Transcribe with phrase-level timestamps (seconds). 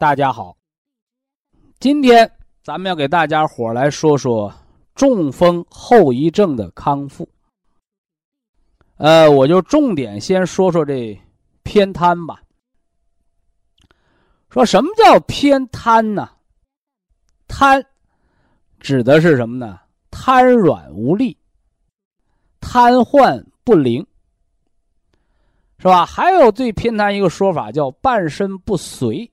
[0.00, 0.56] 大家好，
[1.80, 2.30] 今天
[2.62, 4.54] 咱们要给大家伙来说说
[4.94, 7.28] 中风后遗症的康复。
[8.98, 11.20] 呃，我就重点先说说这
[11.64, 12.40] 偏瘫吧。
[14.48, 16.30] 说什么叫偏瘫呢？
[17.48, 17.84] 瘫
[18.78, 19.80] 指的是什么呢？
[20.12, 21.36] 瘫软无力、
[22.60, 24.06] 瘫痪不灵，
[25.80, 26.06] 是吧？
[26.06, 29.28] 还有最偏瘫一个说法叫半身不遂。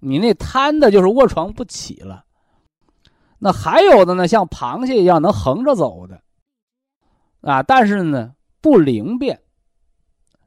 [0.00, 2.24] 你那瘫的就是卧床不起了，
[3.38, 6.22] 那还有的呢，像螃蟹一样能横着走的，
[7.42, 9.40] 啊，但是呢不灵便，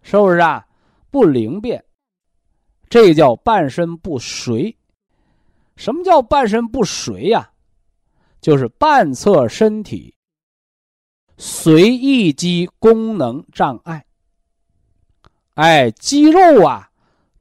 [0.01, 0.67] 是不是啊？
[1.11, 1.85] 不灵便，
[2.89, 4.75] 这叫半身不遂。
[5.75, 7.51] 什么叫半身不遂呀？
[8.41, 10.13] 就是半侧身体
[11.37, 14.05] 随意肌功能障碍，
[15.53, 16.89] 哎，肌肉啊。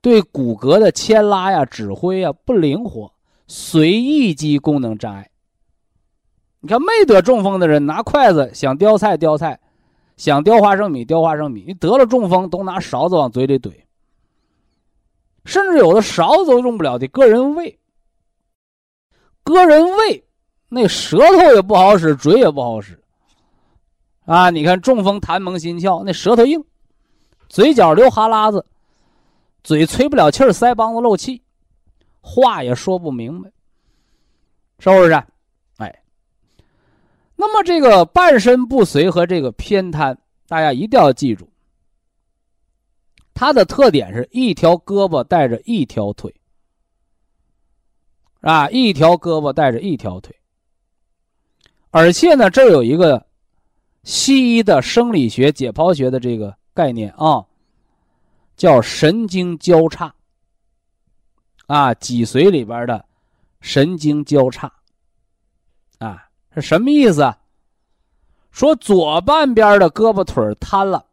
[0.02, 3.10] 对骨骼的牵拉呀、指挥呀不灵活，
[3.46, 5.30] 随意肌功能障碍。
[6.58, 9.60] 你看没得中风的人拿筷子想叼菜叼菜，
[10.16, 11.64] 想叼花生米叼花生米。
[11.68, 13.72] 你得了中风都拿勺子往嘴里怼，
[15.44, 17.78] 甚至有的勺子都用不了，得割人胃。
[19.44, 20.24] 割人胃，
[20.68, 23.00] 那舌头也不好使，嘴也不好使。
[24.24, 26.64] 啊，你看中风痰蒙心窍，那舌头硬，
[27.48, 28.66] 嘴角流哈喇子。
[29.62, 31.40] 嘴吹不了气儿，腮帮子漏气，
[32.20, 33.50] 话也说不明白，
[34.80, 35.12] 是不是？
[35.76, 36.02] 哎，
[37.36, 40.18] 那么这个半身不遂和这个偏瘫，
[40.48, 41.48] 大家一定要记住，
[43.32, 46.34] 它的特点是一条胳膊带着一条腿，
[48.40, 50.34] 啊，一条胳膊带着一条腿，
[51.90, 53.24] 而且呢，这有一个
[54.02, 57.46] 西医的生理学解剖学的这个概念啊。
[58.62, 60.14] 叫神经交叉，
[61.66, 63.04] 啊，脊髓里边的
[63.60, 64.72] 神经交叉，
[65.98, 67.34] 啊，是什么意思？
[68.52, 71.04] 说左半边的胳膊腿瘫了，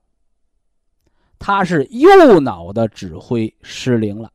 [1.40, 4.32] 他是右脑的指挥失灵了，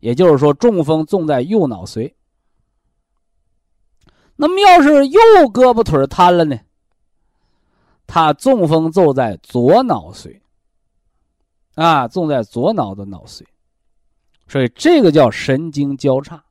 [0.00, 2.12] 也就是说中风重在右脑髓。
[4.34, 5.20] 那么要是右
[5.52, 6.58] 胳膊腿瘫了呢？
[8.08, 10.40] 他中风就在左脑髓。
[11.76, 13.42] 啊，重在左脑的脑髓，
[14.48, 16.42] 所以这个叫神经交叉，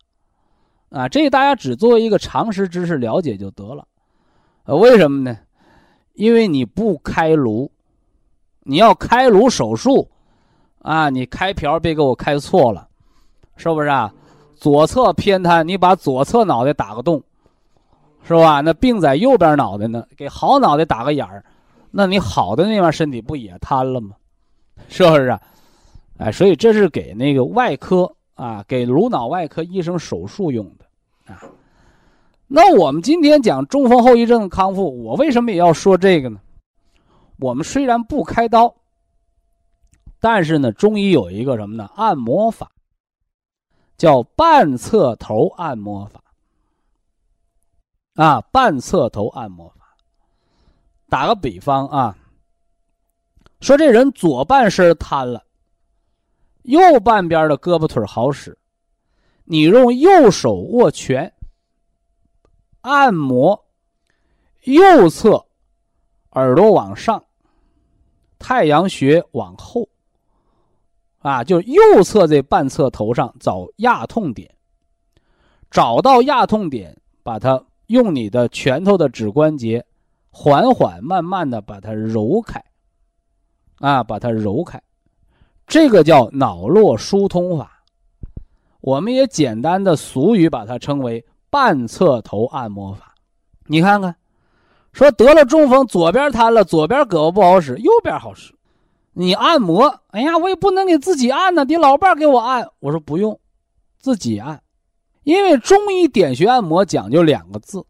[0.90, 3.88] 啊，这大家只作为一个常识知识了解就得了，
[4.66, 5.38] 呃，为什么呢？
[6.14, 7.70] 因为你不开颅，
[8.62, 10.08] 你要开颅手术，
[10.84, 12.88] 啊，你开瓢别给我开错了，
[13.58, 14.14] 是不是啊？
[14.56, 17.22] 左侧偏瘫，你把左侧脑袋打个洞，
[18.24, 18.62] 是吧？
[18.62, 21.44] 那病在右边脑袋呢，给好脑袋打个眼儿，
[21.90, 24.16] 那你好的那边身体不也瘫了吗？
[24.88, 25.42] 是不是啊？
[26.18, 31.44] 哎，所以这是给那个外科啊，给颅脑外科医生手术用的啊。
[32.48, 36.40] 那我们今天讲中风后遗症的康复，我为什么也要说这个呢？
[37.40, 38.74] 我们虽然不开刀，
[40.22, 41.90] 但是呢，中医有一个什么呢？
[41.96, 42.72] 按摩法，
[43.98, 46.24] 叫半侧头按摩法
[48.14, 49.98] 啊，半侧头按摩法。
[51.10, 52.18] 打个比方啊。
[53.62, 55.44] 说这人左半身瘫了，
[56.64, 58.58] 右半边的胳膊腿好使，
[59.44, 61.34] 你用右手握拳，
[62.82, 63.66] 按摩
[64.64, 65.46] 右侧
[66.32, 67.24] 耳朵往上，
[68.38, 69.88] 太阳穴往后，
[71.20, 74.54] 啊，就右侧这半侧头上找压痛点，
[75.72, 79.84] 找到压痛点，把它用你的拳头的指关节，
[80.30, 82.64] 缓缓慢慢的把它揉开。
[83.86, 84.82] 啊，把它揉开，
[85.68, 87.84] 这个叫脑络疏通法。
[88.82, 93.14] 我们也简单的俗语把它称为半侧头按摩法。
[93.68, 94.16] 你看看，
[94.92, 98.56] 说得了中风，左边瘫了，左边胳膊不好使，右边好使。
[99.14, 102.68] 你按摩，哎呀，我也不能给自己按呢，得老伴给我按。
[102.80, 103.40] 我说不用，
[104.00, 104.60] 自己按，
[105.26, 107.86] 因为中医点穴按摩讲究两个字，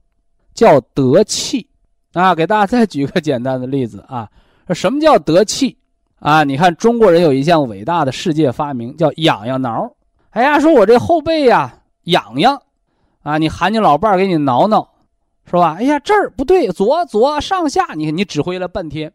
[0.53, 1.69] 叫得气。
[2.11, 4.29] 啊，给大家再举个简单的例子啊，
[4.73, 5.77] 什么叫得气？
[6.25, 9.91] 啊，你看中国人有一项伟大的世界发明，叫痒痒挠。
[10.31, 12.59] 哎呀，说我这后背呀痒痒，
[13.21, 14.89] 啊，你喊你老伴儿给你挠挠，
[15.45, 15.75] 是吧？
[15.77, 19.13] 哎呀，这儿不对，左左上下，你看你指挥了半天，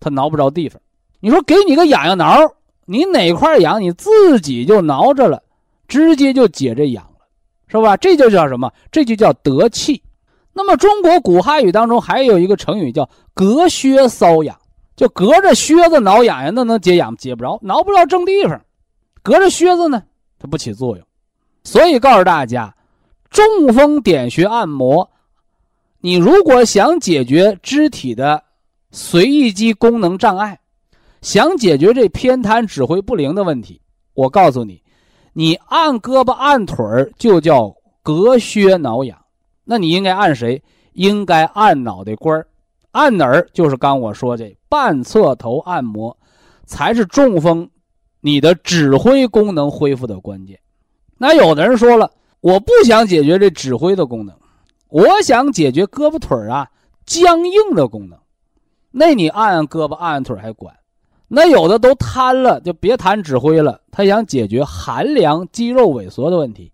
[0.00, 0.80] 他挠不着地方。
[1.20, 2.50] 你说给你个痒痒挠，
[2.86, 5.42] 你哪块痒，你自己就挠着了，
[5.86, 7.26] 直接就解这痒了，
[7.68, 7.94] 是吧？
[7.98, 8.72] 这就叫什么？
[8.90, 10.02] 这就叫得气。
[10.54, 14.56] 那么中国古汉语当中还有一个成语叫隔靴搔痒，
[14.94, 18.60] 就隔着靴子挠痒痒，那能解痒解不着，挠不着正地方。
[19.22, 20.02] 隔着靴子呢，
[20.38, 21.06] 它不起作用。
[21.64, 22.74] 所以告诉大家，
[23.30, 25.10] 中风点穴按摩，
[26.00, 28.42] 你如果想解决肢体的
[28.90, 30.60] 随意肌功能障碍，
[31.20, 33.80] 想解决这偏瘫指挥不灵的问题，
[34.14, 34.82] 我告诉你，
[35.32, 39.16] 你按胳膊按腿儿就叫隔靴挠痒。
[39.64, 40.62] 那你应该按谁？
[40.94, 42.46] 应该按脑袋瓜儿，
[42.90, 43.48] 按哪儿？
[43.54, 46.16] 就是刚我说这半侧头按摩，
[46.64, 47.68] 才是中风
[48.22, 50.58] 你的指挥功能恢复的关键。
[51.18, 52.10] 那有的人说了，
[52.40, 54.34] 我不想解决这指挥的功能，
[54.88, 56.70] 我想解决胳膊腿儿啊
[57.04, 58.18] 僵硬的功能。
[58.90, 60.74] 那你按按胳膊按按腿还管？
[61.28, 63.78] 那有的都瘫了，就别谈指挥了。
[63.90, 66.72] 他想解决寒凉肌肉萎缩的问题。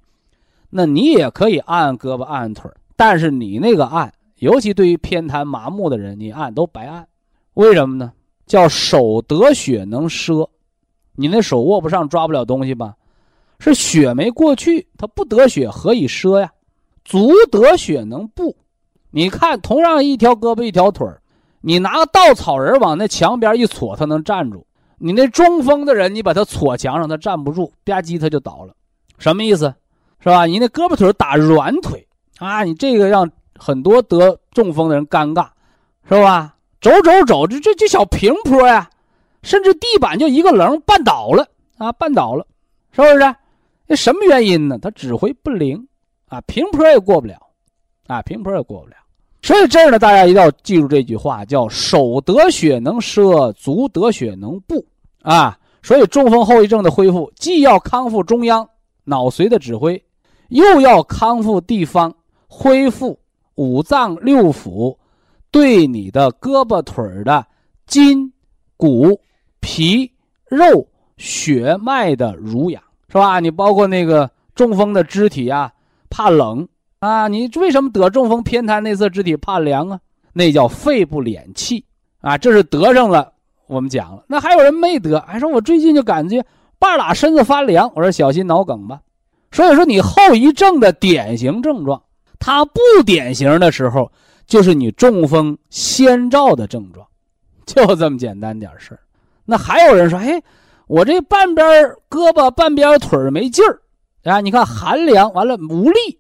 [0.71, 7.09] 那你也可以按按胳膊，按按腿但是你那个按，尤其对于偏瘫麻木的人，你按都白按。
[7.59, 8.13] 为什么呢？
[8.47, 10.49] 叫手得血能奢，
[11.17, 12.95] 你那手握不上，抓不了东西吧？
[13.59, 16.53] 是血没过去，它不得血，何以奢呀？
[17.05, 18.57] 足得血能步。
[19.11, 21.05] 你看，同样一条胳膊一条腿
[21.61, 24.65] 你拿个稻草人往那墙边一戳，它能站住。
[24.99, 28.73] 你那中风的人，你把他戳墙上，他站不住，吧唧他就倒了。
[29.19, 29.75] 什么意思？
[30.21, 30.47] 是吧？
[30.47, 32.07] 你那胳膊腿打软腿
[32.39, 33.29] 啊，你这个让
[33.59, 35.49] 很多得中风的人尴尬，
[36.09, 36.55] 是吧？
[36.81, 38.89] 走走走，这这这小平坡呀，
[39.43, 41.47] 甚至地板就一个棱绊倒了
[41.77, 42.47] 啊，绊倒了，
[42.93, 43.35] 是不是？
[43.87, 44.79] 那什么原因呢？
[44.81, 45.89] 他指挥不灵
[46.29, 47.37] 啊，平坡也过不了
[48.07, 48.97] 啊，平坡也过不了。
[49.43, 54.85] 所以这儿呢，大家一定要记住这句话，叫手得血能摄，足得血能步
[55.23, 55.59] 啊。
[55.83, 58.69] 所以中风后遗症的恢复，既要康复中央
[59.05, 60.03] 脑髓的指挥。
[60.49, 62.15] 又要康复地方，
[62.47, 63.19] 恢复
[63.55, 64.97] 五脏六腑
[65.51, 67.47] 对你的胳膊腿的
[67.87, 68.33] 筋、
[68.77, 69.21] 骨、
[69.61, 70.11] 皮、
[70.49, 70.87] 肉、
[71.17, 73.41] 血脉的濡养，是吧？
[73.41, 75.73] 你包括那个中风的肢体啊，
[76.11, 76.69] 怕冷
[76.99, 80.01] 啊，你为什么得中风偏瘫内侧肢体怕凉啊？
[80.33, 81.85] 那叫肺不敛气
[82.21, 83.33] 啊，这是得上了。
[83.67, 86.45] 我们讲了，那还有人没得，还说我最近就感觉
[86.79, 89.01] 半拉身子发凉，我说小心脑梗吧。
[89.51, 92.03] 所以说，你后遗症的典型症状，
[92.39, 94.13] 它不典型的时候，
[94.49, 97.07] 就是你中风先兆的症状，
[97.65, 99.01] 就这么简单点事儿。
[99.45, 100.43] 那还有人说，哎，
[100.89, 101.65] 我这半边
[102.11, 103.81] 胳膊、半边腿没劲儿
[104.25, 104.41] 啊！
[104.41, 106.19] 你看寒凉，完了无力，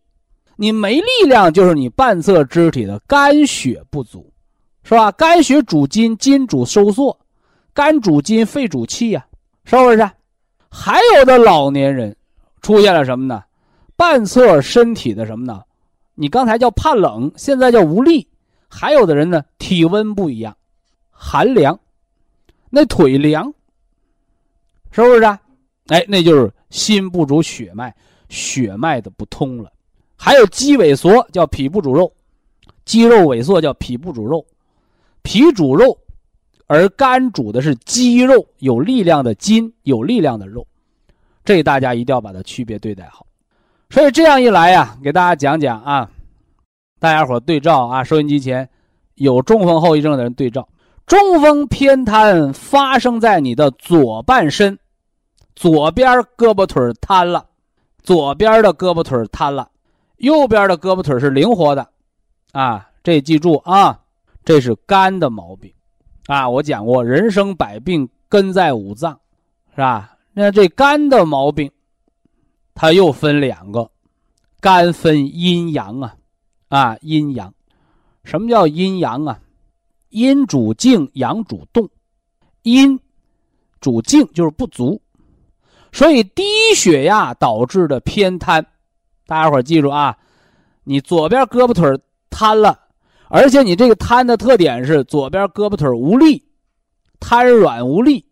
[0.56, 4.32] 你没力量，就是你半侧肢体的肝血不足，
[4.84, 5.10] 是吧？
[5.12, 7.18] 肝血主筋，筋主收缩，
[7.72, 9.26] 肝主筋，肺主气呀，
[9.64, 10.10] 是不是？
[10.70, 12.14] 还有的老年人。
[12.60, 13.42] 出现了什么呢？
[13.96, 15.62] 半侧身体的什么呢？
[16.14, 18.27] 你刚才叫怕冷，现在叫无力。
[18.68, 20.56] 还有的人呢，体温不一样，
[21.10, 21.78] 寒凉，
[22.70, 23.52] 那腿凉，
[24.90, 25.40] 是不是啊？
[25.88, 27.94] 哎，那就是心不主血脉，
[28.28, 29.72] 血脉的不通了。
[30.16, 32.12] 还有肌萎缩，叫脾不主肉；
[32.84, 34.44] 肌肉萎缩叫脾不主肉。
[35.22, 35.98] 脾主肉，
[36.66, 40.66] 而肝主的是肌肉，有力量的筋，有力量的肉。
[41.44, 43.26] 这大家一定要把它区别对待好，
[43.88, 46.10] 所以这样一来呀，给大家讲讲啊，
[46.98, 48.68] 大家伙对照啊，收音机前
[49.14, 50.68] 有中风后遗症的人对照，
[51.06, 54.78] 中风偏瘫发生在你的左半身，
[55.54, 57.46] 左边胳膊腿瘫了，
[58.02, 59.70] 左边的胳膊腿瘫了，
[60.16, 61.88] 右边的胳膊腿是灵活的，
[62.52, 64.00] 啊，这记住啊，
[64.44, 65.72] 这是肝的毛病，
[66.26, 69.18] 啊，我讲过，人生百病根在五脏，
[69.70, 70.16] 是吧？
[70.32, 71.70] 那这肝的毛病，
[72.74, 73.90] 它又分两个，
[74.60, 76.14] 肝分阴阳啊，
[76.68, 77.52] 啊阴阳，
[78.24, 79.38] 什么叫阴阳啊？
[80.10, 81.88] 阴主静，阳主动，
[82.62, 82.98] 阴
[83.80, 85.00] 主静就是不足，
[85.92, 86.42] 所以低
[86.74, 88.64] 血压导致的偏瘫，
[89.26, 90.16] 大家伙记住啊，
[90.84, 91.86] 你左边胳膊腿
[92.30, 92.78] 瘫了，
[93.28, 96.42] 而且你这个瘫的特点是左边胳膊腿无力，
[97.20, 98.24] 瘫软无力，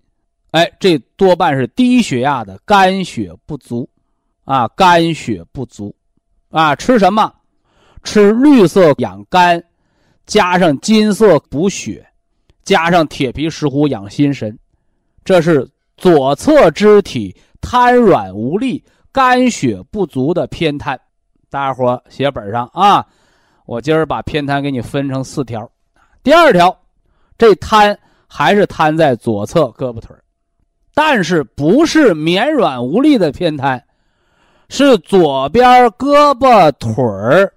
[0.52, 3.86] 哎，这多半是低血压的肝血不足，
[4.44, 5.94] 啊，肝血不足，
[6.48, 7.32] 啊，吃什么？
[8.06, 9.62] 吃绿色养肝，
[10.24, 12.06] 加上金色补血，
[12.62, 14.58] 加上铁皮石斛养心神，
[15.22, 17.36] 这是左侧肢体。
[17.68, 20.96] 瘫软无力、肝血不足的偏瘫，
[21.50, 23.04] 大家伙写本上啊！
[23.64, 25.68] 我今儿把偏瘫给你分成四条。
[26.22, 26.78] 第二条，
[27.36, 27.98] 这瘫
[28.28, 30.14] 还是瘫在左侧胳膊腿
[30.94, 33.82] 但是不是绵软无力的偏瘫，
[34.68, 37.52] 是左边胳膊腿儿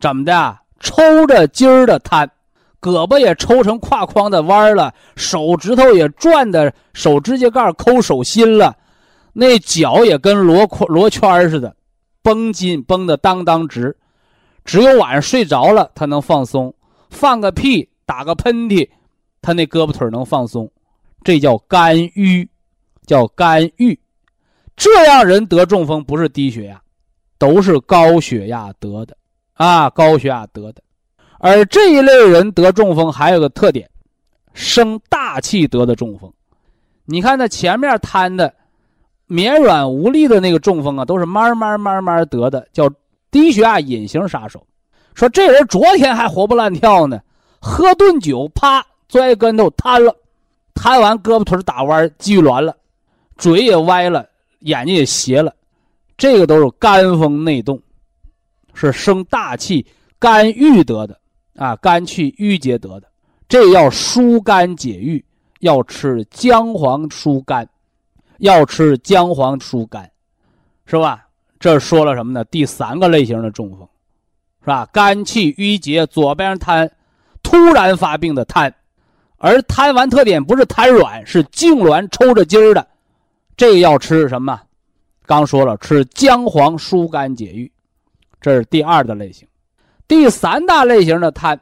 [0.00, 2.28] 怎么的抽着筋儿的瘫，
[2.80, 8.74] 胳膊也抽成胯框的弯了，手指头也转的手指甲盖抠手心了。
[9.32, 11.76] 那脚也跟罗罗圈似的，
[12.22, 13.96] 绷筋绷得当当直，
[14.64, 16.74] 只有晚上睡着了，他能放松，
[17.10, 18.88] 放个屁，打个喷嚏，
[19.42, 20.70] 他那胳膊腿能放松，
[21.22, 22.48] 这叫肝郁，
[23.06, 23.98] 叫肝郁。
[24.76, 26.80] 这样人得中风不是低血压，
[27.38, 29.14] 都是高血压得的
[29.64, 30.82] 啊，高血压得的。
[31.38, 33.88] 而这一类人得中风还有个特点，
[34.54, 36.32] 生大气得的中风。
[37.04, 38.54] 你看那前面瘫的。
[39.32, 42.90] 绵软无力的那个中风啊，都是慢慢慢慢得的，叫
[43.30, 44.66] 低血压隐形杀手。
[45.14, 47.20] 说这人昨天还活蹦乱跳呢，
[47.60, 50.12] 喝顿酒，啪摔跟头瘫了，
[50.74, 52.74] 瘫完胳膊腿打弯，继续挛了，
[53.36, 54.28] 嘴也歪了，
[54.62, 55.54] 眼睛也斜了，
[56.16, 57.80] 这个都是肝风内动，
[58.74, 59.86] 是生大气、
[60.18, 61.18] 肝郁得的
[61.56, 63.08] 啊，肝气郁结得的。
[63.48, 65.24] 这要疏肝解郁，
[65.60, 67.68] 要吃姜黄疏肝。
[68.38, 70.10] 要吃姜黄疏肝，
[70.86, 71.26] 是吧？
[71.58, 72.42] 这说了什么呢？
[72.44, 73.86] 第三个类型的中风，
[74.62, 74.88] 是吧？
[74.94, 76.90] 肝气郁结，左边瘫，
[77.42, 78.74] 突然发病的瘫，
[79.36, 82.86] 而瘫完特点不是瘫软，是痉挛抽着筋儿的，
[83.58, 84.58] 这要吃什么？
[85.26, 87.70] 刚说了，吃姜黄疏肝解郁，
[88.40, 89.46] 这是第二的类型。
[90.08, 91.60] 第三大类型的瘫，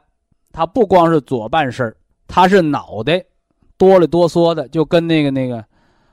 [0.52, 1.94] 它不光是左半身，
[2.26, 3.24] 它是脑袋
[3.76, 5.64] 哆里哆嗦的，就跟那个那个。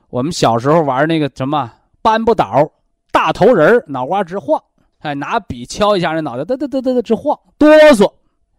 [0.08, 2.70] 我们小时候玩那个什么搬不倒
[3.10, 4.62] 大头人脑瓜直晃，
[4.98, 8.12] 哎，拿笔敲一下那脑袋，嘚嘚嘚嘚嘚直晃，哆嗦。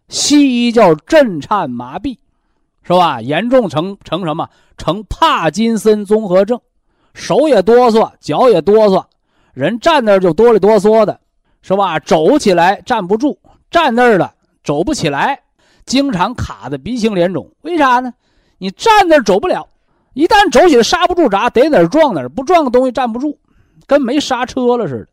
[0.08, 2.16] 西医叫震颤麻痹，
[2.82, 3.20] 是吧？
[3.20, 4.48] 严重成成什么？
[4.78, 6.58] 成帕金森综合症，
[7.12, 9.04] 手也哆嗦，脚也哆嗦，
[9.52, 11.20] 人站那就哆里哆嗦的，
[11.62, 11.98] 是吧？
[12.00, 13.38] 走起来站不住，
[13.70, 14.34] 站那儿了
[14.64, 15.40] 走不起来，
[15.84, 17.50] 经常卡的鼻青脸肿。
[17.62, 18.12] 为啥呢？
[18.58, 19.68] 你站那儿走不了。
[20.14, 23.38] 一旦走起来刹不住闸，得哪儿撞哪儿，不撞个东西站不住，
[23.86, 25.08] 跟没刹车了似的。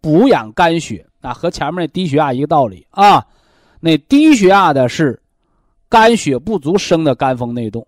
[0.00, 3.26] 补养肝血啊，和前面那低血压一个道理啊。
[3.80, 5.20] 那低血压的是
[5.88, 7.86] 肝血不足生的肝风内动，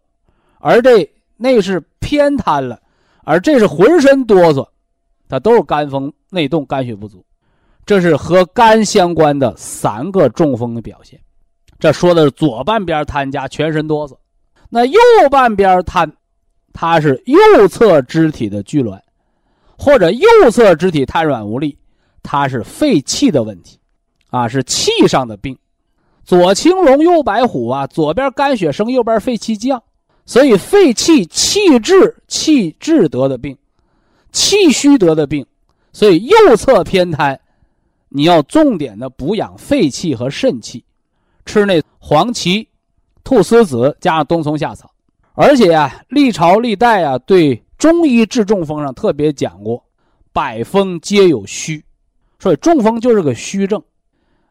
[0.59, 2.81] 而这那是偏瘫了，
[3.23, 4.67] 而这是浑身哆嗦，
[5.29, 7.25] 它都是肝风内动、肝血不足。
[7.89, 11.19] 这是和肝相关的三个中风的表现。
[11.79, 14.15] 这说的是左半边瘫加全身哆嗦，
[14.69, 16.13] 那右半边瘫。
[16.75, 19.01] 它是右侧肢体的拘挛，
[19.79, 21.79] 或者右侧肢体瘫软无力，
[22.23, 23.79] 它是肺气的问题，
[24.29, 25.59] 啊，是气上的病。
[26.25, 29.83] 左青龙，右白虎啊，左边肝血升，右边肺气降，
[30.27, 33.57] 所以肺气气滞，气滞得的病，
[34.31, 35.47] 气虚得的病。
[35.95, 37.41] 所以右侧偏瘫，
[38.09, 40.85] 你要重点的补养肺气和肾气，
[41.45, 42.69] 吃那黄芪、
[43.23, 44.91] 菟丝子加上冬虫夏草。
[45.35, 49.85] 而且呀，历朝历代啊，对中医治中风上特别讲过，
[50.33, 51.85] 百风皆有虚，
[52.41, 53.81] 所以中风就是个虚症，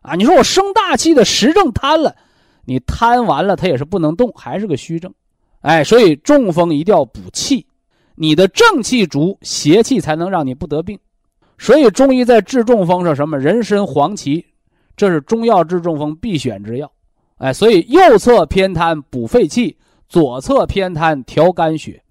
[0.01, 2.15] 啊，你说我生大气的实症瘫了，
[2.63, 5.13] 你瘫完了它也是不能动，还是个虚症，
[5.59, 7.67] 哎，所以中风一定要补气，
[8.15, 10.97] 你的正气足，邪气才能让你不得病，
[11.57, 14.45] 所以中医在治中风上什么人参、黄芪，
[14.95, 16.91] 这是中药治中风必选之药，
[17.37, 19.77] 哎，所以右侧偏瘫补肺气。
[20.09, 22.01] 左侧偏瘫调肝血，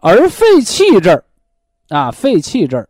[0.00, 1.24] 而肺气这儿，
[1.90, 2.88] 啊，肺气这儿，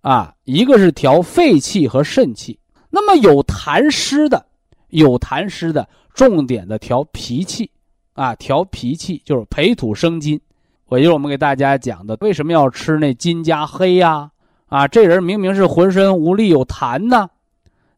[0.00, 2.58] 啊，一个是调肺气和肾气。
[2.88, 4.46] 那么有痰湿的，
[4.88, 7.70] 有痰湿的，重点的调脾气，
[8.14, 10.40] 啊，调脾气就是培土生金。
[10.86, 14.30] 我就是我们给大家讲的，为什么要吃那金加黑呀？
[14.72, 17.28] 啊这人明明是浑身无力有痰呢，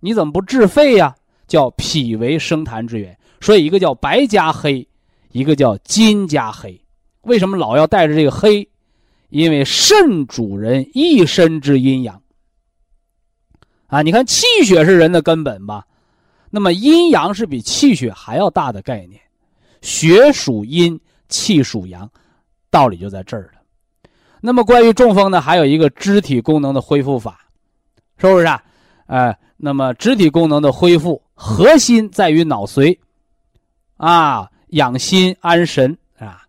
[0.00, 1.14] 你怎么不治肺呀？
[1.46, 4.84] 叫脾为生痰之源，所以一个叫白加黑。
[5.30, 6.80] 一个叫金加黑，
[7.22, 8.68] 为什么老要带着这个黑？
[9.28, 12.20] 因为肾主人一身之阴阳。
[13.86, 15.86] 啊，你看气血是人的根本吧？
[16.50, 19.20] 那么阴阳是比气血还要大的概念。
[19.80, 22.10] 血属阴，气属阳，
[22.68, 23.53] 道理就在这儿。
[24.46, 27.40] 那么关于中风呢，还有一个肢体功能的恢复法，
[28.18, 28.62] 是不是啊？
[29.06, 32.98] 哎，那么肢体功能的恢复核心在于脑髓，
[33.96, 36.42] 啊，养心安神啊，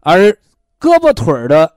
[0.00, 0.28] 而
[0.78, 1.72] 胳膊腿的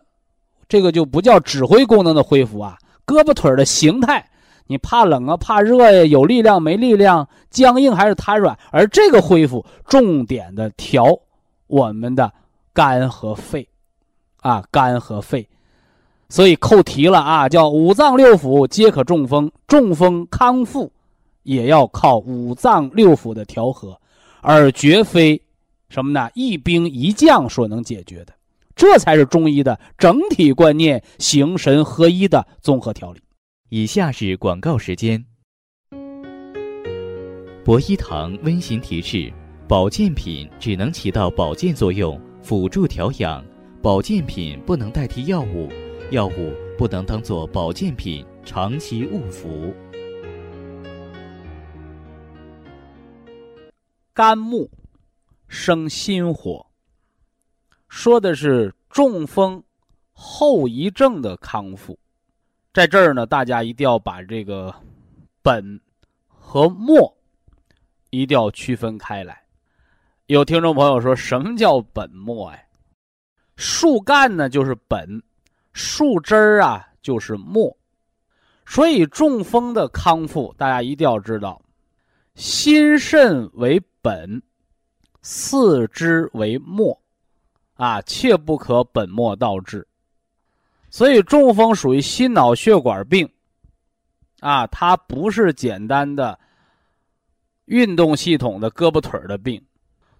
[0.67, 4.29] 这个就不叫指挥功能的恢复啊，胳膊腿的形态。
[4.67, 8.59] 你怕冷啊，怕热呀，有力量没力量，僵硬还是瘫软？
[8.73, 11.17] 而这个恢复重点的调
[11.67, 12.29] 我们的
[12.73, 13.65] 肝和肺，
[14.41, 15.47] 啊，肝和肺，
[16.29, 20.91] 所以扣题了啊，叫五脏六腑皆可中风，中风康复
[21.43, 23.99] 也要靠五脏六腑的调和，
[24.41, 25.41] 而绝非
[25.89, 26.29] 什么呢？
[26.35, 28.33] 一兵一将所能解决的，
[28.75, 33.19] 这才是中医的整体观念，形神合一的综合调理。
[33.69, 35.23] 以下是广告时间。
[37.65, 39.31] 博一堂温馨提示：
[39.67, 43.43] 保健品只能起到保健作用，辅助调养；
[43.81, 45.69] 保健品不能代替药物，
[46.11, 49.73] 药物不能当做保健品长期误服。
[54.13, 54.69] 肝木
[55.47, 56.65] 生心火，
[57.87, 59.63] 说的是中风
[60.11, 61.97] 后遗症的康复。
[62.73, 64.75] 在这儿呢，大家一定要把这个
[65.41, 65.79] 本
[66.27, 67.15] 和末
[68.09, 69.41] 一定要区分开来。
[70.25, 72.59] 有听众朋友说什么叫本末呀？
[73.59, 75.21] 树干呢就是本，
[75.73, 77.75] 树枝儿啊就是末。
[78.65, 81.61] 所以中风的康复，大家一定要知道，
[82.35, 84.41] 心肾为本，
[85.21, 86.97] 四肢为末，
[87.73, 89.85] 啊，切不可本末倒置。
[90.89, 93.29] 所以中风属于心脑血管病，
[94.39, 96.39] 啊，它不是简单的
[97.65, 99.61] 运动系统的胳膊腿儿的病，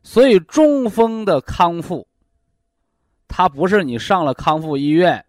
[0.03, 2.05] 所以中风的康复，
[3.29, 5.23] 它不是你上了康复医院，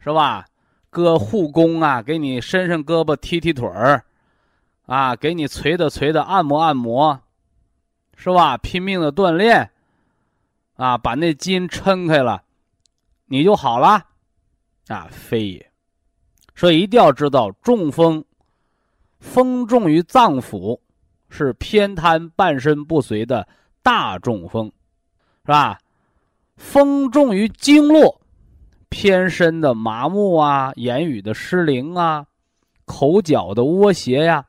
[0.00, 0.46] 是吧？
[0.88, 4.02] 搁护工啊，给你伸伸胳膊、踢踢腿儿，
[4.86, 7.20] 啊，给你捶的捶的、按摩按摩，
[8.16, 8.56] 是吧？
[8.56, 9.70] 拼命的锻炼，
[10.76, 12.42] 啊，把那筋撑开了，
[13.26, 14.06] 你就好了。
[14.88, 15.70] 啊，非也，
[16.54, 18.24] 所以一定要知道，中风，
[19.18, 20.80] 风重于脏腑，
[21.28, 23.46] 是偏瘫半身不遂的
[23.82, 24.72] 大中风，
[25.44, 25.78] 是吧？
[26.56, 28.20] 风重于经络，
[28.88, 32.26] 偏身的麻木啊，言语的失灵啊，
[32.84, 34.44] 口角的窝斜呀，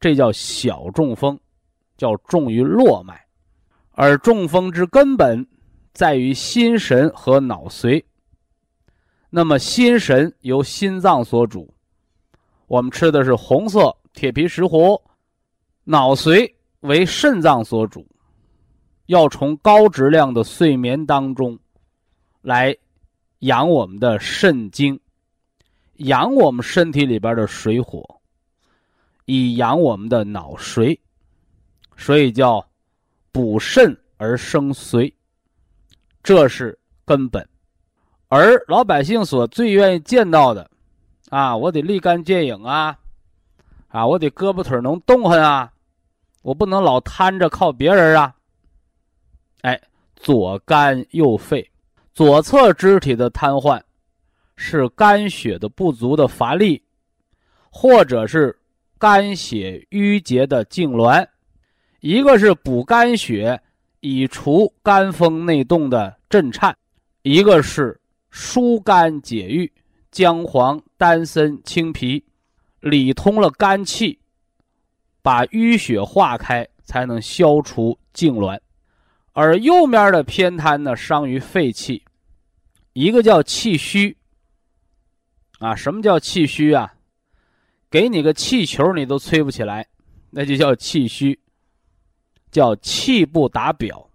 [0.00, 1.38] 这叫小中风，
[1.96, 3.26] 叫重于络脉，
[3.92, 5.46] 而中风之根本
[5.92, 8.02] 在于心神和脑髓。
[9.28, 11.72] 那么心神由心脏所主，
[12.66, 14.98] 我们吃的是红色铁皮石斛；
[15.84, 18.06] 脑髓为肾脏所主，
[19.06, 21.58] 要从高质量的睡眠当中
[22.42, 22.76] 来
[23.40, 24.98] 养我们的肾精，
[25.94, 28.04] 养我们身体里边的水火，
[29.24, 30.98] 以养我们的脑髓，
[31.96, 32.66] 所以叫
[33.30, 35.12] 补肾而生髓，
[36.22, 37.48] 这是根本。
[38.28, 40.68] 而老百姓所最愿意见到的，
[41.28, 42.98] 啊，我得立竿见影啊，
[43.88, 45.72] 啊，我得胳膊腿能动弹啊，
[46.42, 48.34] 我不能老瘫着靠别人啊。
[49.62, 49.80] 哎，
[50.16, 51.70] 左肝右肺，
[52.14, 53.80] 左侧肢体的瘫痪，
[54.56, 56.82] 是肝血的不足的乏力，
[57.70, 58.58] 或者是
[58.98, 61.26] 肝血瘀结的痉挛，
[62.00, 63.60] 一个是补肝血
[64.00, 66.76] 以除肝风内动的震颤，
[67.22, 68.00] 一个是。
[68.38, 69.72] 疏肝解郁，
[70.10, 72.22] 姜黄、丹参、青皮，
[72.80, 74.18] 理通了肝气，
[75.22, 78.60] 把淤血化开，才能消除痉挛。
[79.38, 82.02] 而右面的偏瘫呢，伤于肺气，
[82.94, 84.16] 一个叫气虚。
[85.58, 86.94] 啊，什么叫气虚啊？
[87.90, 89.86] 给你个气球，你都吹不起来，
[90.30, 91.38] 那就叫气虚，
[92.50, 94.08] 叫气不达表。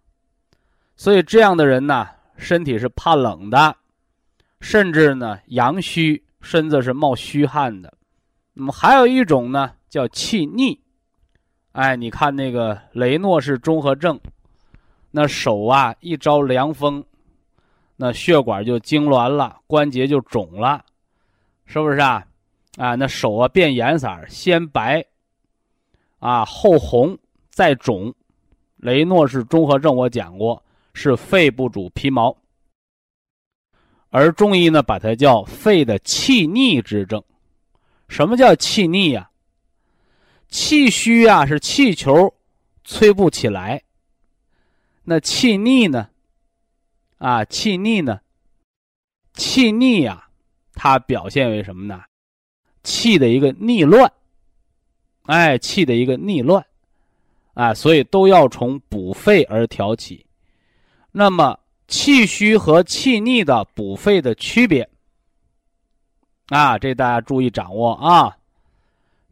[0.96, 3.78] 所以这样的人呢，身体是怕冷的。
[4.60, 7.94] 甚至呢，阳虚，身子是冒虚汗的。
[8.54, 10.82] 那么还有一种呢，叫气逆。
[11.74, 14.20] 哎，你看那个雷诺氏综合症，
[15.12, 17.04] 那手啊一招凉风，
[17.98, 20.84] 那血管就痉挛了，关节就肿了，
[21.66, 22.26] 是不是啊？
[22.78, 25.06] 啊，那手啊变颜色，先白，
[26.20, 27.18] 啊后红，
[27.50, 28.14] 再肿。
[28.78, 32.36] 雷诺氏综合症我讲过，是肺部主皮毛。
[34.10, 37.22] 而中医呢把它叫肺的气逆之症。
[38.08, 39.30] 什么叫气逆呀？
[40.48, 42.34] 气虚啊是气球
[42.84, 43.82] 吹不起来，
[45.12, 46.08] 那气逆呢？
[47.18, 48.22] 啊，气逆呢？
[49.34, 50.30] 气逆呀，
[50.74, 52.02] 它表现为什么呢？
[52.82, 54.10] 气的一个逆乱，
[55.24, 56.66] 哎，气的一个逆乱，
[57.56, 60.26] 啊，所以都要从补肺而调起。
[61.12, 64.90] 那么，气虚和气逆的补肺的区别，
[66.48, 68.38] 啊，这大家注意掌握啊。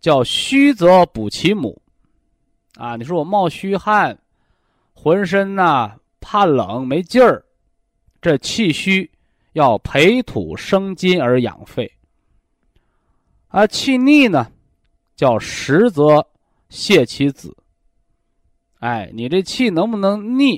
[0.01, 1.81] 叫虚则补其母，
[2.75, 4.19] 啊，你说我冒虚汗，
[5.01, 7.45] 浑身呐怕冷没劲儿，
[8.21, 9.09] 这气虚
[9.53, 11.89] 要培土生金而养肺。
[13.47, 14.51] 啊，气逆呢，
[15.15, 16.27] 叫实则
[16.67, 17.55] 泄其子。
[18.79, 20.57] 哎，你这气能不能逆，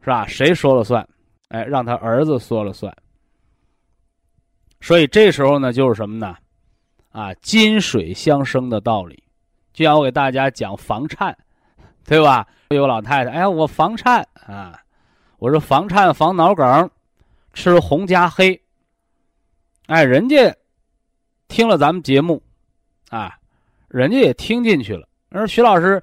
[0.00, 0.26] 是吧？
[0.26, 1.08] 谁说了算？
[1.50, 2.92] 哎，让他儿子说了算。
[4.80, 6.36] 所以这时候呢，就是什么呢？
[7.10, 9.22] 啊，金水相生的道理，
[9.72, 11.38] 就像我给大家讲房颤，
[12.04, 12.46] 对吧？
[12.70, 14.80] 有老太太，哎呀，我房颤啊，
[15.38, 16.90] 我说房颤防脑梗，
[17.52, 18.60] 吃红加黑。
[19.86, 20.54] 哎，人家。
[21.48, 22.40] 听了咱们节目，
[23.08, 23.36] 啊，
[23.88, 25.08] 人家也听进去了。
[25.32, 26.00] 说徐老师，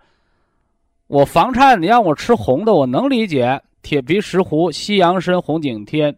[1.07, 3.63] 我房颤，你让我吃红的，我能理解。
[3.81, 6.17] 铁皮石斛、西洋参、红景天，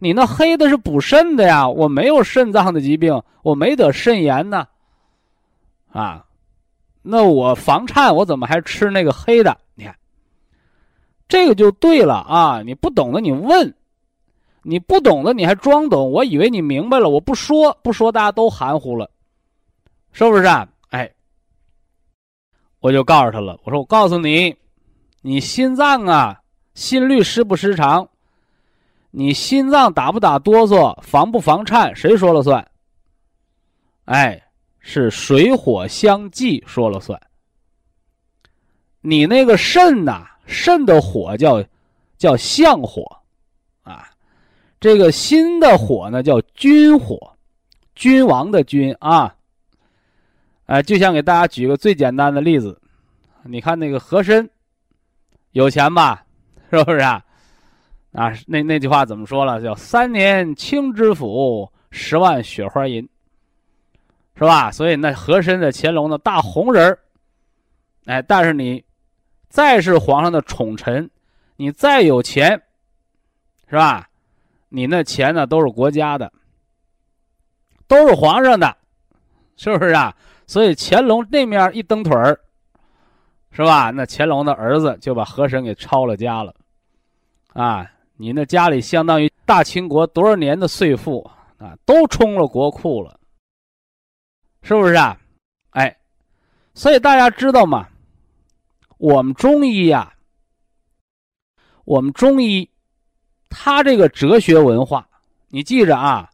[0.00, 1.68] 你那黑的是补肾的呀。
[1.68, 4.66] 我没有肾脏的疾病，我没得肾炎呢。
[5.92, 6.25] 啊，
[7.08, 9.56] 那我房颤，我怎么还吃那个黑的？
[9.74, 9.96] 你看，
[11.28, 12.62] 这个就对了啊！
[12.64, 13.72] 你不懂的，你问。
[14.68, 16.10] 你不懂的，你还装懂？
[16.10, 19.08] 我以为你明白了，我不说，不说，大家都含糊了，
[20.10, 20.68] 是不是啊？
[20.90, 21.08] 哎，
[22.80, 24.56] 我就告诉他了，我说我告诉你，
[25.22, 26.40] 你心脏啊，
[26.74, 28.08] 心律失不失常？
[29.12, 32.68] 你心脏打不打哆嗦，防不防颤，谁说了算？
[34.06, 34.45] 哎，
[34.88, 37.20] 是水火相济说了算。
[39.00, 41.60] 你那个肾呐，肾的火叫
[42.16, 43.04] 叫相火。
[43.82, 44.08] 啊
[44.78, 47.18] 这个心的火呢，叫君火，
[47.96, 49.34] 君王的君啊，
[50.66, 52.80] 哎，就像给大家举个最简单的例子，
[53.42, 54.48] 你看那个和珅，
[55.50, 56.24] 有钱吧，
[56.70, 57.24] 是不是啊？
[58.12, 59.60] 啊，那那句话怎么说了？
[59.60, 63.08] 叫三年清知府，十万雪花银，
[64.36, 64.70] 是吧？
[64.70, 66.98] 所以那和珅的乾隆的大红人儿
[68.04, 68.84] 哎，但是你
[69.48, 71.10] 再是皇上的宠臣，
[71.56, 72.60] 你再有钱，
[73.68, 74.08] 是吧？
[74.68, 76.30] 你那钱呢，都是国家的，
[77.88, 78.76] 都是皇上的，
[79.56, 80.14] 是不是啊？
[80.46, 82.38] 所以乾隆那面一蹬腿儿，
[83.50, 83.90] 是吧？
[83.90, 86.54] 那乾隆的儿子就把和珅给抄了家了，
[87.54, 87.90] 啊！
[88.18, 93.15] 你那家里相当于大清国多少年的税赋啊，都充了国库了，
[94.66, 95.16] 是不是啊？
[95.70, 95.96] 哎，
[96.74, 97.86] 所以大家知道吗？
[98.98, 100.12] 我们中医呀，
[101.84, 102.68] 我们中医。
[103.48, 105.06] 他这个哲学文化，
[105.50, 106.28] 你记着啊，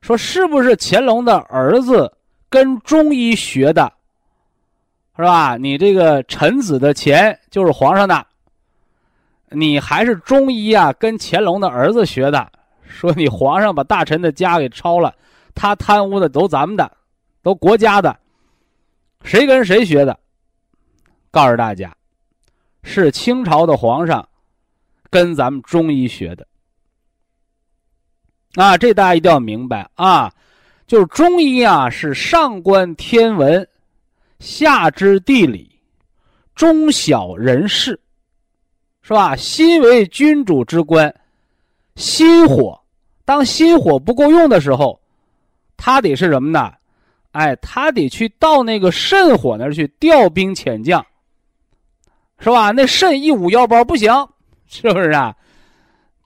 [0.00, 2.16] 说是不是乾隆的儿子
[2.48, 3.92] 跟中医学的，
[5.16, 5.56] 是吧？
[5.56, 8.24] 你这个臣子的钱就是皇上的，
[9.50, 10.92] 你还是中医啊？
[10.92, 12.52] 跟乾隆的儿子学的，
[12.84, 15.12] 说你皇上把大臣的家给抄了，
[15.56, 16.88] 他贪污的都咱们的，
[17.44, 18.18] 都国家的，
[19.22, 20.18] 谁跟谁学的？
[21.30, 21.94] 告诉大家，
[22.82, 24.28] 是清朝的皇上。
[25.10, 26.44] 跟咱们中医学的
[28.56, 30.32] 啊，这大家一定要明白啊，
[30.88, 33.68] 就是中医啊，是上观天文，
[34.40, 35.78] 下知地理，
[36.56, 38.00] 中晓人事，
[39.02, 39.36] 是吧？
[39.36, 41.14] 心为君主之官，
[41.94, 42.82] 心火，
[43.24, 45.00] 当心火不够用的时候，
[45.76, 46.74] 他得是什么呢？
[47.34, 51.04] 哎，他得去到那个肾火那儿去调兵遣将，
[52.38, 52.70] 是吧？
[52.70, 54.10] 那肾一捂腰包不行。
[54.66, 55.36] 是不是啊？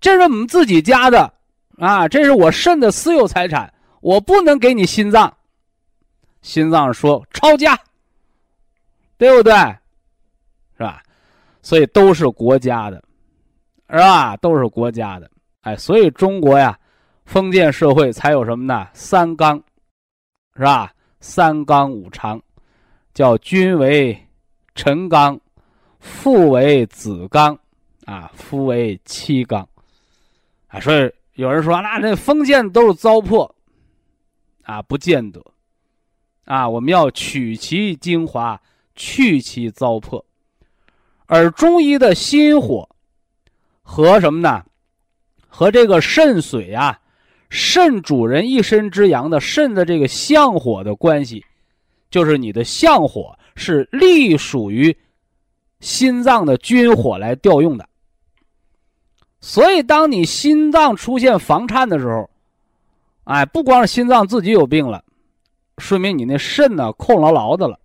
[0.00, 1.30] 这是我们自己家的
[1.76, 2.06] 啊！
[2.08, 5.34] 这是我肾的私有财产，我不能给你心脏。
[6.40, 7.78] 心脏说抄家，
[9.18, 9.52] 对不对？
[10.76, 11.02] 是吧？
[11.62, 13.02] 所以都是国家的，
[13.90, 14.36] 是吧？
[14.36, 15.30] 都是国家的。
[15.62, 16.78] 哎，所以中国呀，
[17.26, 18.86] 封建社会才有什么呢？
[18.92, 19.60] 三纲，
[20.56, 20.92] 是吧？
[21.20, 22.40] 三纲五常，
[23.12, 24.28] 叫君为
[24.74, 25.40] 臣纲，
[25.98, 27.58] 父为子纲。
[28.04, 29.68] 啊，夫为妻纲，
[30.68, 33.52] 啊，所以有人说，那那封建都是糟粕，
[34.62, 35.44] 啊，不见得，
[36.46, 38.58] 啊，我们要取其精华，
[38.96, 40.24] 去其糟粕，
[41.26, 42.88] 而中医的心火
[43.82, 44.64] 和什么呢？
[45.46, 46.98] 和这个肾水啊，
[47.50, 51.44] 肾主人一身之阳的肾的这个相火的关系，
[52.10, 54.96] 就是你的相火是隶属于
[55.80, 57.88] 心脏的军火来调用的。
[59.40, 62.28] 所以，当你心脏出现房颤的时候，
[63.24, 65.02] 哎，不光是心脏自己有病了，
[65.78, 67.78] 说明你那肾呢空牢牢的了。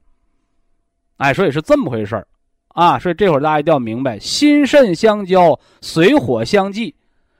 [1.17, 2.27] 哎，所以是这么回事儿。
[2.69, 6.95] 啊，所以这会儿大家一定要明白，心肾相交，水火相济。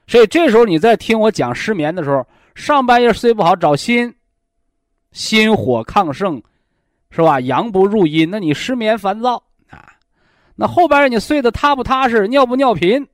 [0.06, 4.13] 所以这时候你在听我讲失眠的时候，上半夜睡不好找心，
[5.12, 6.42] 心火亢盛，
[7.10, 7.39] 是吧？
[7.39, 9.94] 阳不入阴，那你失眠烦躁啊。
[10.56, 13.08] 那后半夜你睡得踏不踏实，尿不尿频，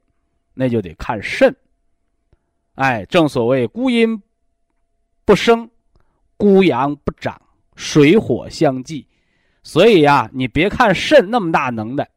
[0.53, 1.55] 那就得看肾。
[2.75, 4.21] 哎，正所谓孤阴
[5.25, 5.69] 不生，
[6.37, 7.39] 孤阳不长，
[7.75, 9.05] 水火相济。
[9.61, 12.09] 所以呀，你别看肾那么大能耐，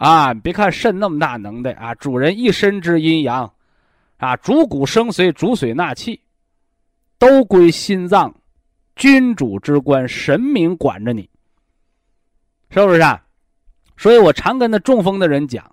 [0.00, 3.52] 啊，别看肾那么大能耐啊，主人一身之阴阳，
[4.16, 6.18] 啊，主骨生髓，主水纳气，
[7.18, 8.34] 都归心脏，
[8.96, 11.28] 君主之官，神明管着你，
[12.70, 13.22] 是不是啊？
[13.98, 15.70] 所以我常跟那中风的人讲，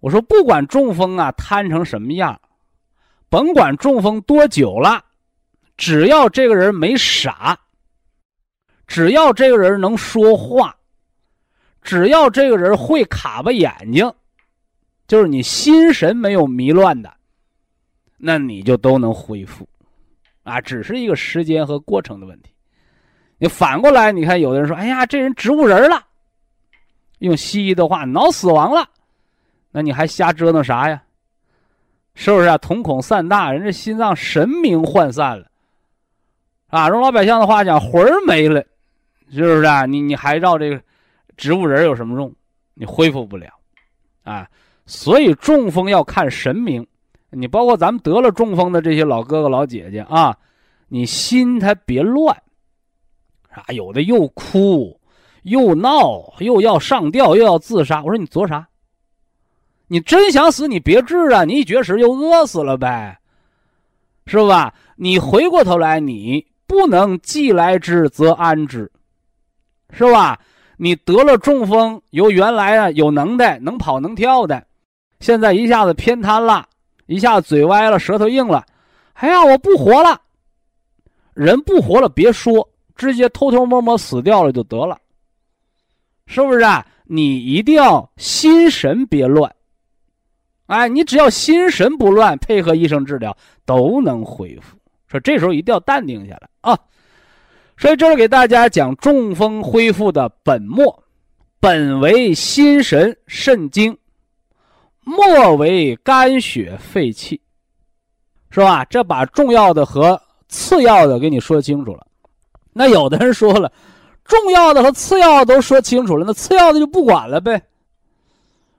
[0.00, 2.38] 我说不管中风啊瘫成什么样，
[3.30, 5.02] 甭管中风多久了，
[5.78, 7.58] 只要这个人没傻。
[8.86, 10.76] 只要这个人能说话，
[11.82, 14.10] 只要这个人会卡巴眼睛，
[15.06, 17.12] 就是你心神没有迷乱的，
[18.16, 19.68] 那你就都能恢复，
[20.44, 22.50] 啊，只是一个时间和过程的问题。
[23.38, 26.06] 你反过来，你看有的人说：“哎呀，这人植物人了。”
[27.18, 28.88] 用西医的话，脑死亡了，
[29.70, 31.02] 那你还瞎折腾啥呀？
[32.14, 32.56] 是不是啊？
[32.58, 35.50] 瞳孔散大，人这心脏神明涣散了，
[36.68, 38.64] 啊，用老百姓的话讲，魂儿没了。
[39.30, 39.86] 是不是啊？
[39.86, 40.80] 你你还绕这个
[41.36, 42.32] 植物人有什么用？
[42.74, 43.48] 你恢复不了
[44.22, 44.48] 啊！
[44.86, 46.86] 所以中风要看神明。
[47.30, 50.36] 你包括咱们得了中风的这些老哥哥老姐姐啊，
[50.88, 52.34] 你心他别乱
[53.50, 53.64] 啊！
[53.72, 55.00] 有的又哭
[55.42, 58.02] 又闹，又要上吊，又要自杀。
[58.02, 58.68] 我说你作啥？
[59.86, 61.44] 你真想死，你别治啊！
[61.44, 63.18] 你一绝食就饿死了呗，
[64.26, 64.72] 是吧？
[64.96, 68.90] 你回过头来，你不能既来之则安之。
[69.94, 70.40] 是吧？
[70.76, 74.64] 你得了中风，由原来啊有能耐、能跑能跳的，
[75.20, 76.66] 现在一下子偏瘫了，
[77.06, 78.64] 一下子嘴歪了，舌头硬了，
[79.14, 80.20] 哎呀，我不活了！
[81.34, 84.98] 人不活了，别说，直接偷偷摸摸死掉了就得了，
[86.26, 86.86] 是不是啊？
[87.04, 89.54] 你一定要心神别乱，
[90.66, 94.76] 哎，你只要心神不乱，配合医生治疗，都能恢复。
[95.08, 96.78] 说这时候一定要淡定下来啊。
[97.82, 101.02] 所以这是给大家讲中风恢复的本末，
[101.58, 103.98] 本为心神肾经，
[105.00, 107.40] 末为肝血肺气，
[108.50, 108.84] 是吧？
[108.84, 112.06] 这把重要的和次要的给你说清楚了。
[112.72, 113.72] 那有的人说了，
[114.22, 117.60] 重要的和次要都说清楚了，那次要的就不管了呗？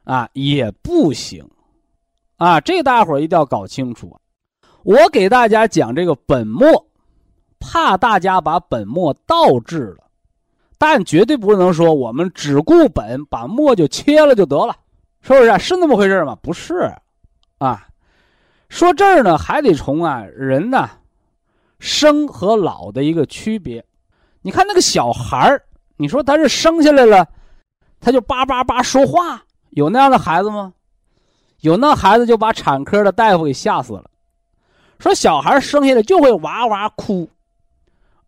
[0.05, 1.45] 啊，也不行，
[2.37, 4.17] 啊，这大伙儿一定要搞清楚。
[4.83, 6.87] 我给大家讲这个本末。
[7.63, 10.03] 怕大家把本末倒置了，
[10.77, 14.75] 但绝对不能说我们只顾本，把末就切了就得了，
[15.21, 15.57] 是不是？
[15.57, 16.37] 是那么回事吗？
[16.41, 16.93] 不是，
[17.57, 17.87] 啊，
[18.67, 20.89] 说这儿呢，还得从啊人呢
[21.79, 23.83] 生和老的一个区别。
[24.41, 25.63] 你看那个小孩儿，
[25.95, 27.25] 你说他是生下来了，
[28.01, 30.73] 他就叭叭叭说话，有那样的孩子吗？
[31.61, 34.03] 有那孩子就把产科的大夫给吓死了，
[34.99, 37.29] 说小孩生下来就会哇哇哭。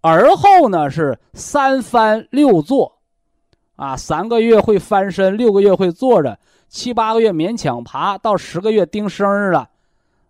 [0.08, 3.00] 而后呢是三翻六坐，
[3.76, 6.38] 啊，三个月会翻身，六个月会坐着，
[6.70, 9.68] 七八个月勉强爬，到十个月钉声儿了，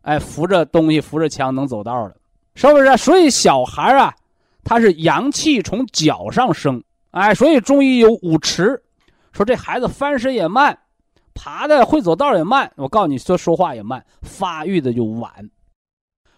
[0.04, 2.16] 哎，扶着东西，扶着墙能走道了，
[2.56, 2.96] 是不是？
[2.96, 4.16] 所以小孩啊，
[4.64, 8.82] 他是阳气从脚上升，哎，所以中医有五迟，
[9.34, 10.78] 说这孩子翻身也慢，
[11.34, 15.30] 爬的会走道也慢，我告诉你说说话也慢，发育的就晚。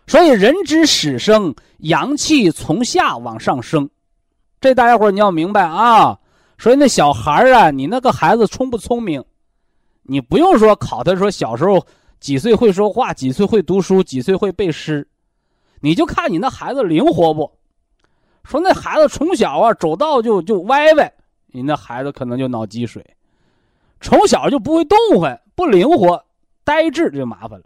[0.08, 3.90] 所以人之始生，阳气从下往上升，
[4.62, 6.18] 这大家伙你要明白啊。
[6.58, 9.24] 所以那小孩啊，你那个孩子聪不聪明，
[10.04, 11.86] 你不用说考他说小时候
[12.20, 15.08] 几岁会说话，几岁会读书，几岁会背诗，
[15.82, 17.52] 你就看你那孩子灵活不？
[18.44, 21.14] 说那孩子从小啊走道就就歪歪，
[21.48, 23.06] 你那孩子可能就脑积水，
[24.00, 26.24] 从小就不会动弹，不灵活，
[26.64, 27.66] 呆滞就麻烦了。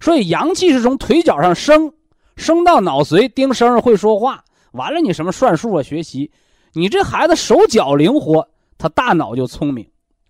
[0.00, 1.92] 所以阳气是从腿脚上升，
[2.36, 4.44] 升到脑髓，丁声会说话。
[4.72, 5.82] 完了，你什么算术啊？
[5.82, 6.30] 学习，
[6.72, 9.88] 你这孩子手脚灵活，他大脑就聪明。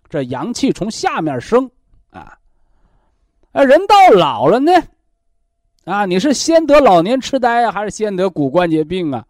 [0.09, 1.69] 这阳气从下面升
[2.11, 2.37] 啊，
[3.51, 4.71] 啊，人到老了呢，
[5.83, 9.25] 啊，你是先得老年痴呆啊，还是先得骨关节病啊？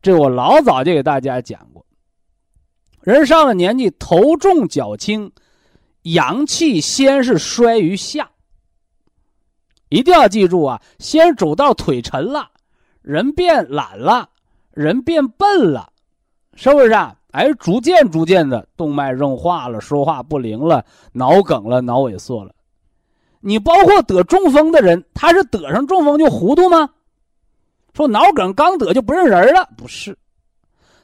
[0.00, 1.84] 这我老早就给大家讲过。
[3.02, 5.32] 人上了年纪，头重脚轻，
[6.02, 8.30] 阳气先是衰于下。
[9.90, 12.48] 一定要记住啊，先走到腿沉了，
[13.02, 14.28] 人变懒了，
[14.72, 15.92] 人变笨了，
[16.54, 17.14] 是不是啊？
[17.32, 22.52] 哎，逐渐逐渐的，动脉硬化了，说话不灵了，脑梗了，脑萎缩了。
[23.40, 26.88] 你包括得中风的人，他是得上中风就糊涂吗？
[27.94, 29.68] 说脑梗刚得就不认人了？
[29.76, 30.16] 不是，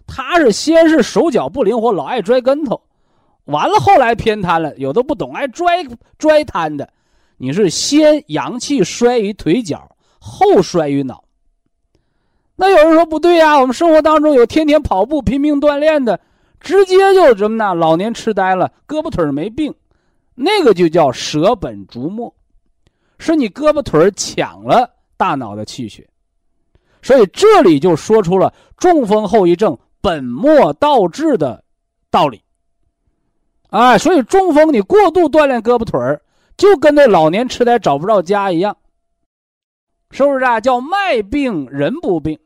[0.06, 2.80] 他是先是手脚不灵活，老爱摔跟头，
[3.46, 5.84] 完了后来偏瘫了，有的不懂，爱摔
[6.18, 6.88] 摔瘫的。
[7.36, 11.24] 你是先阳气衰于腿脚，后衰于脑。
[12.56, 16.18] 那有人说不对呀，我们生活当中有天天跑步、拼命锻炼的，
[16.58, 17.74] 直接就什么呢？
[17.74, 19.74] 老年痴呆了，胳膊腿没病，
[20.34, 22.34] 那个就叫舍本逐末，
[23.18, 26.08] 是你胳膊腿抢了大脑的气血。
[27.02, 31.62] 所以这里就说出了中风后遗症本末倒置的
[32.10, 32.40] 道理。
[33.68, 36.22] 哎，所以中风你过度锻炼胳膊腿儿。
[36.56, 38.76] 就跟那老年痴呆找不着家一样，
[40.10, 40.60] 是不是啊？
[40.60, 42.38] 叫脉病人不病，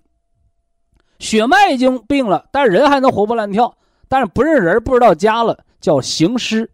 [1.19, 3.77] 血脉已经病了，但人还能活蹦乱跳，
[4.09, 6.71] 但是不认人不知道家了，叫行尸。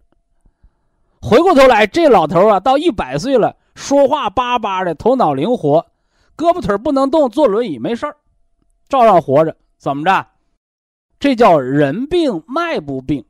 [1.20, 5.84] 回过头来，这老头啊，到一百岁了，说话叭叭的，头脑灵活，
[6.36, 8.06] 胳膊腿不能动，坐轮椅没事
[8.88, 9.56] 照样活着。
[9.76, 10.26] 怎么着？
[11.18, 13.24] 这叫人病脉不病，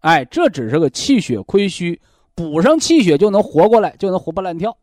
[0.00, 2.00] 哎，这只是个气血亏虚。
[2.34, 4.76] 补上气血就能活过来，就能活蹦乱跳，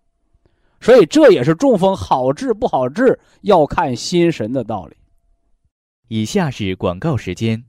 [0.79, 4.95] 所以这也是中风好治不好治要看心神的道理。
[6.07, 7.63] 以下是广告时间。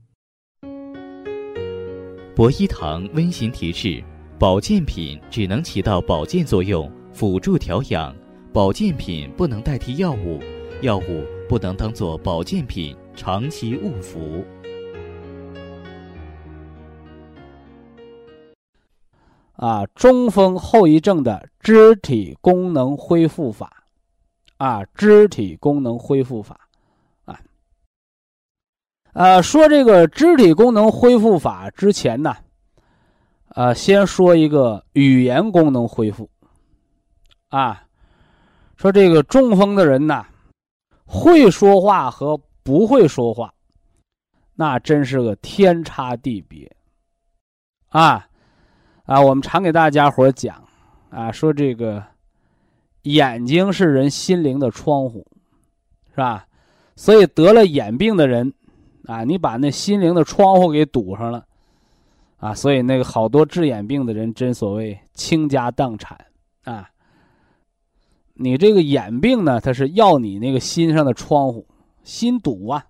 [2.35, 4.01] 博一堂温馨提示：
[4.37, 8.13] 保健品只能起到保健作用，辅助调养；
[8.53, 10.39] 保健品不能代替药物，
[10.81, 14.45] 药物不能当做保健品长期误服。
[19.59, 23.83] 啊，中风后遗症的肢体功能恢复法，
[24.55, 26.57] 啊，肢体功能恢复法，
[27.25, 27.37] 啊，
[29.11, 32.33] 呃，说这个肢体功能恢复法之前呢，
[33.49, 36.29] 呃，先说一个语言功能恢复，
[37.49, 37.83] 啊，
[38.77, 40.25] 说这个中风的人呐，
[41.05, 43.53] 会说话和不会说话，
[44.55, 46.73] 那真是个天差地别，
[47.89, 48.25] 啊。
[49.09, 50.63] 啊，我们常给大家伙讲，
[51.09, 52.03] 啊，说这个
[53.01, 55.25] 眼睛是人心灵的窗户，
[56.11, 56.45] 是吧？
[56.95, 58.53] 所以得了眼病的人，
[59.07, 61.43] 啊，你把那心灵的窗户给堵上了，
[62.37, 66.15] 啊，所以那个好多治眼病的人，真所谓倾家荡产
[66.63, 66.87] 啊。
[68.35, 71.65] 你这个眼病呢，它是要你那个心上的窗户，
[72.03, 72.85] 心堵啊，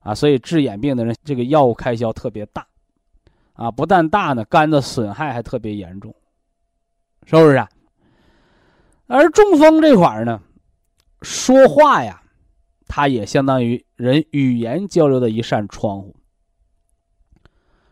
[0.00, 2.66] 啊，所以治眼病的人，这个药物开销特别大。
[3.56, 6.14] 啊，不但大呢，肝的损害还特别严重，
[7.24, 7.68] 是不是啊？
[9.06, 10.42] 而中风这块儿呢，
[11.22, 12.22] 说话呀，
[12.86, 16.14] 它也相当于人语言交流的一扇窗户。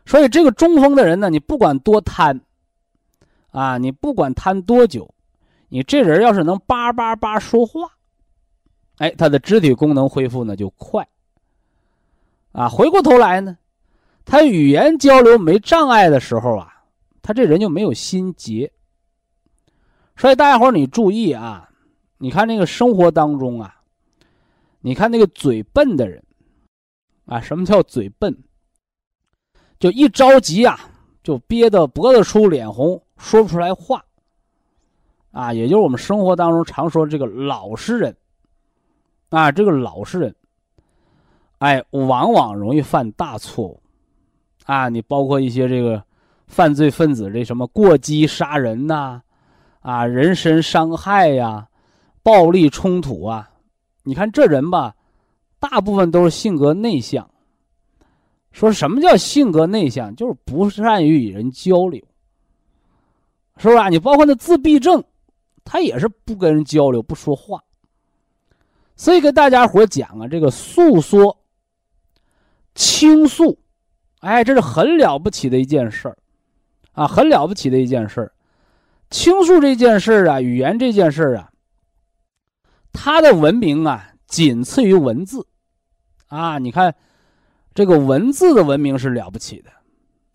[0.04, 2.38] 所以这个中风的人呢，你不管多瘫，
[3.50, 5.14] 啊，你不管瘫多久，
[5.70, 7.88] 你这人要是能叭叭叭说话，
[8.98, 11.08] 哎，他的肢体功能恢复呢就快。
[12.52, 13.56] 啊，回过头来呢。
[14.24, 16.72] 他语言交流没障碍的时候啊，
[17.22, 18.70] 他这人就没有心结。
[20.16, 21.68] 所以大家伙你注意啊，
[22.18, 23.82] 你看那个生活当中啊，
[24.80, 26.22] 你看那个嘴笨的人，
[27.26, 28.36] 啊，什么叫嘴笨？
[29.78, 30.78] 就一着急啊，
[31.22, 34.04] 就憋得脖子粗脸红，说不出来话。
[35.32, 38.16] 啊，也就是我们生活当中常说这个老实人，
[39.30, 40.34] 啊，这个老实人，
[41.58, 43.82] 哎，往往容易犯大错误。
[44.64, 46.02] 啊，你包括一些这个
[46.46, 49.22] 犯罪分子这什么过激杀人呐，
[49.80, 51.68] 啊，人身伤害呀，
[52.22, 53.50] 暴力冲突啊，
[54.02, 54.94] 你看这人吧，
[55.58, 57.28] 大部分都是性格内向。
[58.52, 60.14] 说什么叫性格内向？
[60.16, 62.00] 就是不善于与人交流，
[63.56, 63.88] 是不是啊？
[63.88, 65.02] 你包括那自闭症，
[65.64, 67.62] 他也是不跟人交流，不说话。
[68.96, 71.36] 所以跟大家伙讲啊，这个诉说、
[72.74, 73.58] 倾诉。
[74.24, 76.16] 哎，这是很了不起的一件事儿，
[76.92, 78.32] 啊，很了不起的一件事儿。
[79.10, 81.50] 倾诉这件事儿啊，语言这件事儿啊，
[82.90, 85.46] 它的文明啊，仅次于文字，
[86.28, 86.94] 啊，你看，
[87.74, 89.70] 这个文字的文明是了不起的，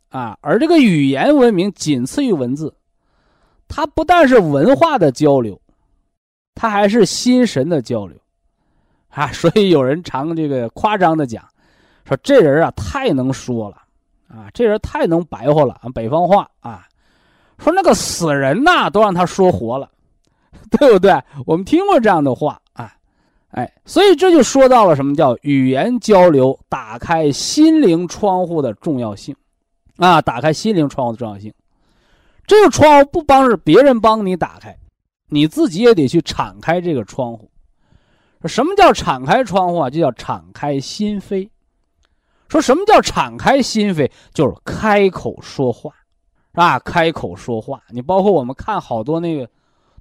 [0.10, 2.72] 啊，而这个语言文明仅次于文字，
[3.68, 5.60] 它不但是文化的交流，
[6.54, 8.16] 它还是心神的交流，
[9.10, 11.44] 啊，所以有人常这个夸张的讲，
[12.10, 13.78] 说这人啊太能说了，
[14.28, 16.88] 啊，这人太能白话了，北方话啊，
[17.60, 19.90] 说那个死人呐都让他说活了，
[20.72, 21.22] 对不对？
[21.46, 22.92] 我们听过这样的话啊，
[23.52, 29.36] 哎，所以这就说到了什么叫语言交流打开心灵窗户的重要性，
[29.98, 31.54] 啊，打开心灵窗户的重要性。
[32.48, 34.76] 这个窗户不帮是别人帮你打开，
[35.28, 37.52] 你自己也得去敞开这个窗户。
[38.46, 39.90] 什么叫敞开窗户啊？
[39.92, 41.48] 就叫敞开心扉。
[42.50, 44.12] 说什么叫敞开心扉？
[44.34, 45.92] 就是开口说话，
[46.52, 46.78] 是吧？
[46.80, 47.82] 开口说话。
[47.90, 49.50] 你包括我们看好多那个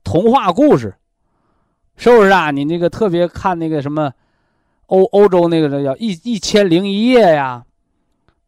[0.03, 0.93] 童话故事，
[1.97, 2.51] 是不是啊？
[2.51, 4.11] 你那个特别看那个什么
[4.87, 7.65] 欧欧洲那个叫一一千零一夜呀，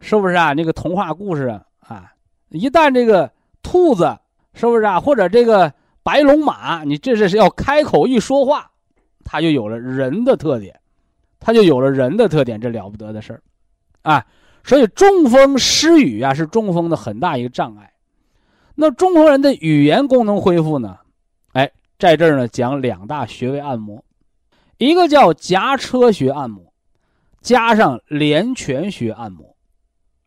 [0.00, 0.52] 是不是啊？
[0.54, 2.12] 那个童话故事啊，
[2.48, 3.30] 一旦这个。
[3.62, 4.16] 兔子
[4.54, 4.98] 是不是啊？
[4.98, 5.70] 或者这个
[6.02, 8.70] 白龙马，你这是要开口一说话，
[9.22, 10.80] 它就有了人的特点，
[11.38, 13.42] 它就有了人的特点，这了不得的事儿，
[14.02, 14.26] 啊！
[14.62, 17.92] 所以中风失语啊，是中风的很大一个障碍。
[18.74, 20.98] 那中风人的语言功能恢复呢？
[21.52, 24.04] 哎，在这儿呢讲两大穴位按摩，
[24.78, 26.72] 一个叫颊车穴按摩，
[27.40, 29.56] 加上连泉穴按摩，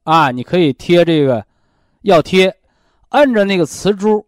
[0.03, 1.45] 啊，你可以贴这个，
[2.01, 2.55] 要贴。
[3.09, 4.26] 按着那个磁珠，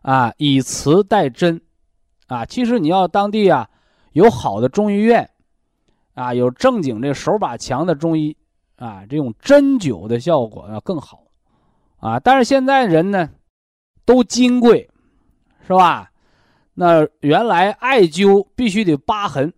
[0.00, 1.60] 啊，以磁代针，
[2.28, 3.68] 啊，其实你要当地啊
[4.12, 5.28] 有好的中医院，
[6.14, 8.36] 啊，有正经这手把强的中医，
[8.76, 11.24] 啊，这种针灸的效果要更好，
[11.98, 13.30] 啊，但是现在人呢
[14.04, 14.88] 都金贵，
[15.66, 16.10] 是吧？
[16.74, 19.52] 那原来艾灸必须得疤痕，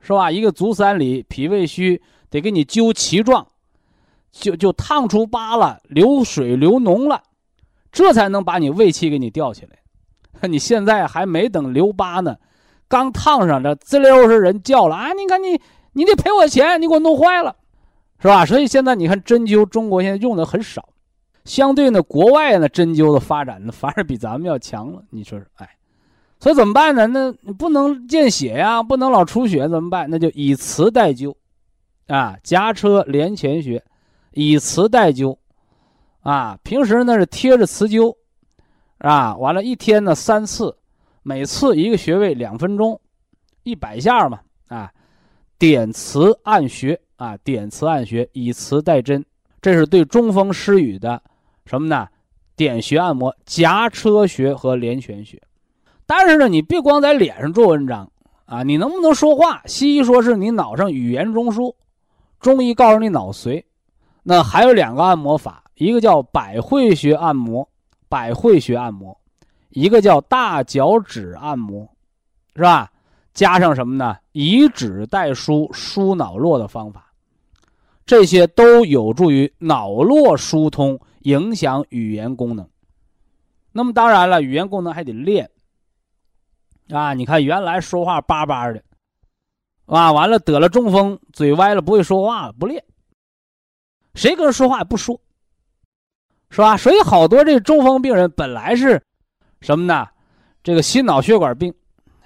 [0.00, 0.30] 是吧？
[0.30, 3.46] 一个足三里脾胃虚得给你灸齐壮，
[4.30, 7.22] 就就烫出疤了，流水流脓了。
[7.90, 9.78] 这才能把你胃气给你吊起来，
[10.48, 12.36] 你现在还没等留疤呢，
[12.88, 15.12] 刚烫上这滋溜是人叫了啊！
[15.12, 15.60] 你看你，
[15.94, 17.56] 你得赔我钱，你给我弄坏了，
[18.20, 18.44] 是吧？
[18.44, 20.86] 所以现在你看针灸，中国现在用的很少，
[21.46, 25.02] 相对呢，国外呢针灸的发展呢反而比咱们要强了。
[25.08, 25.68] 你说说，哎，
[26.38, 27.06] 所以怎么办呢？
[27.06, 30.06] 那你不能见血呀，不能老出血，怎么办？
[30.10, 31.34] 那就以磁代灸，
[32.08, 33.82] 啊，夹车连前穴，
[34.32, 35.36] 以磁代灸。
[36.20, 38.16] 啊，平时呢是贴着磁灸，
[38.96, 40.74] 啊，完了，一天呢三次，
[41.22, 42.98] 每次一个穴位两分钟，
[43.62, 44.90] 一百下嘛，啊，
[45.58, 49.24] 点磁按穴，啊，点磁按穴，以磁代针，
[49.62, 51.22] 这是对中风失语的
[51.66, 52.08] 什么呢？
[52.56, 55.40] 点穴按摩，颊车穴和连泉穴。
[56.06, 58.10] 但是呢，你别光在脸上做文章
[58.44, 59.62] 啊，你能不能说话？
[59.66, 61.74] 西医说是你脑上语言中枢，
[62.40, 63.64] 中医告诉你脑髓。
[64.22, 65.62] 那还有两个按摩法。
[65.76, 67.68] 一个叫百会穴按摩，
[68.08, 69.12] 百会穴按摩；
[69.70, 71.88] 一个叫大脚趾按摩，
[72.54, 72.92] 是吧？
[73.34, 74.16] 加上什么呢？
[74.32, 77.12] 以指代舒，舒脑络的方法，
[78.06, 82.66] 这些都有助于脑络疏通，影响语言功能。
[83.72, 85.50] 那么当然了，语言功能还得练
[86.90, 87.12] 啊！
[87.12, 88.82] 你看，原来说话叭叭的，
[89.86, 92.82] 啊，完了得了中风，嘴歪了，不会说话了，不练，
[94.14, 95.20] 谁跟人说话也不说。
[96.50, 96.76] 是吧？
[96.76, 99.02] 所以好多这中风病人本来是
[99.60, 100.06] 什么呢？
[100.62, 101.74] 这个心脑血管病，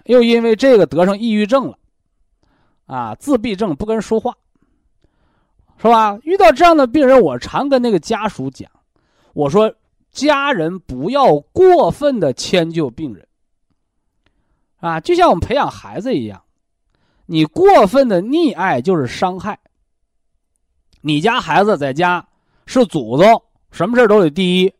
[0.08, 1.78] 又因为这个得上抑郁症了，
[2.86, 4.34] 啊，自闭症不跟人说话，
[5.76, 6.18] 是吧？
[6.22, 8.70] 遇到这样的病人，我常跟那个家属讲，
[9.34, 9.74] 我说
[10.10, 13.28] 家人不要过分的迁就病人，
[14.80, 16.42] 啊，就像我们培养孩子一样，
[17.26, 19.60] 你过分的溺爱就是伤害。
[21.02, 22.26] 你家孩子在家
[22.66, 23.42] 是祖宗。
[23.70, 24.72] 什么事都得第一，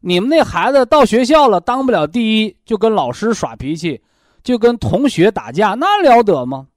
[0.00, 4.02] 你们那孩子到学校了当不了第一，就跟老师耍脾气，
[4.44, 6.68] 就跟同学打架，那了得吗？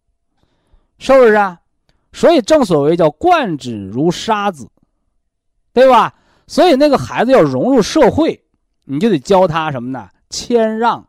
[0.98, 1.60] 是不是啊？
[2.12, 4.68] 所以正所谓叫惯子如杀子，
[5.74, 6.16] 对吧？
[6.48, 8.44] 所以那个孩子要融入社会，
[8.86, 10.10] 你就得教他什么呢？
[10.32, 11.08] 谦让，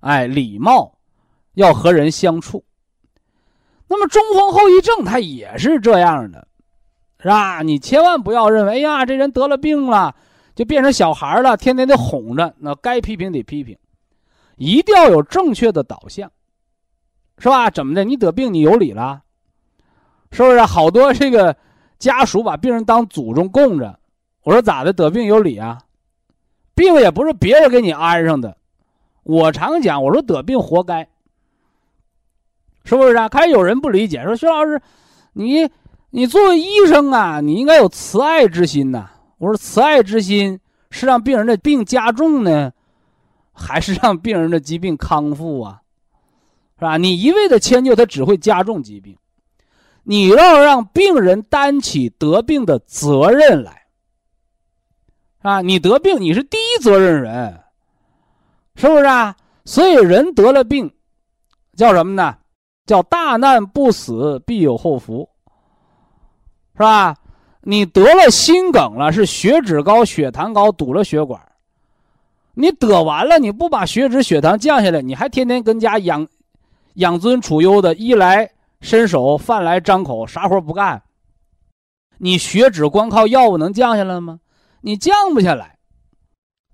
[0.00, 0.98] 哎，礼貌，
[1.54, 2.64] 要和人相处。
[3.86, 6.48] 那么中风后遗症他也是这样的。
[7.20, 7.62] 是吧？
[7.62, 10.16] 你千万不要认为，哎呀，这人得了病了，
[10.56, 12.52] 就变成小孩了，天天得哄着。
[12.58, 13.78] 那该批评得批评，
[14.62, 16.30] 一定要有正确的导向，
[17.38, 17.68] 是吧？
[17.70, 18.04] 怎么的？
[18.04, 19.22] 你得病，你有理了，
[20.30, 20.62] 是不是？
[20.62, 21.56] 好多这个
[21.98, 23.98] 家属把病人当祖宗供着。
[24.44, 24.92] 我说咋的？
[24.92, 25.78] 得病有理啊？
[26.74, 28.56] 病也不是别人给你安上的。
[29.24, 31.08] 我常讲，我说得病活该，
[32.84, 33.28] 是不是啊？
[33.28, 34.80] 开始有人不理解，说徐老师，
[35.32, 35.70] 你。
[36.14, 39.08] 你作为医生啊，你应该有慈爱之心呐。
[39.38, 40.60] 我说，慈爱之心
[40.90, 42.70] 是让病人的病加重呢，
[43.62, 45.80] 还是让病人的疾病康复啊？
[46.78, 46.96] 是吧？
[46.96, 49.16] 你一味的迁就，他只会加重疾病。
[50.02, 53.86] 你要让病人担起得病的责任来，
[55.42, 57.60] 啊，你得病你是第一责任人，
[58.74, 59.36] 是不是啊？
[59.64, 60.92] 所以人得了病，
[61.76, 62.36] 叫什么呢？
[62.84, 65.28] 叫大难不死，必有后福，
[66.72, 67.16] 是吧？
[67.60, 71.40] 你得了心梗了，是血脂高、血糖高堵了血管，
[72.54, 76.26] 你得完了，你不把血脂、血糖降下来，你还天天跟家养
[76.94, 78.50] 养尊处优的，衣来。
[78.80, 81.00] 伸手饭来张口，啥活不干。
[82.18, 84.40] 你血脂光靠药物能降下来吗？
[84.80, 85.78] 你降不下来。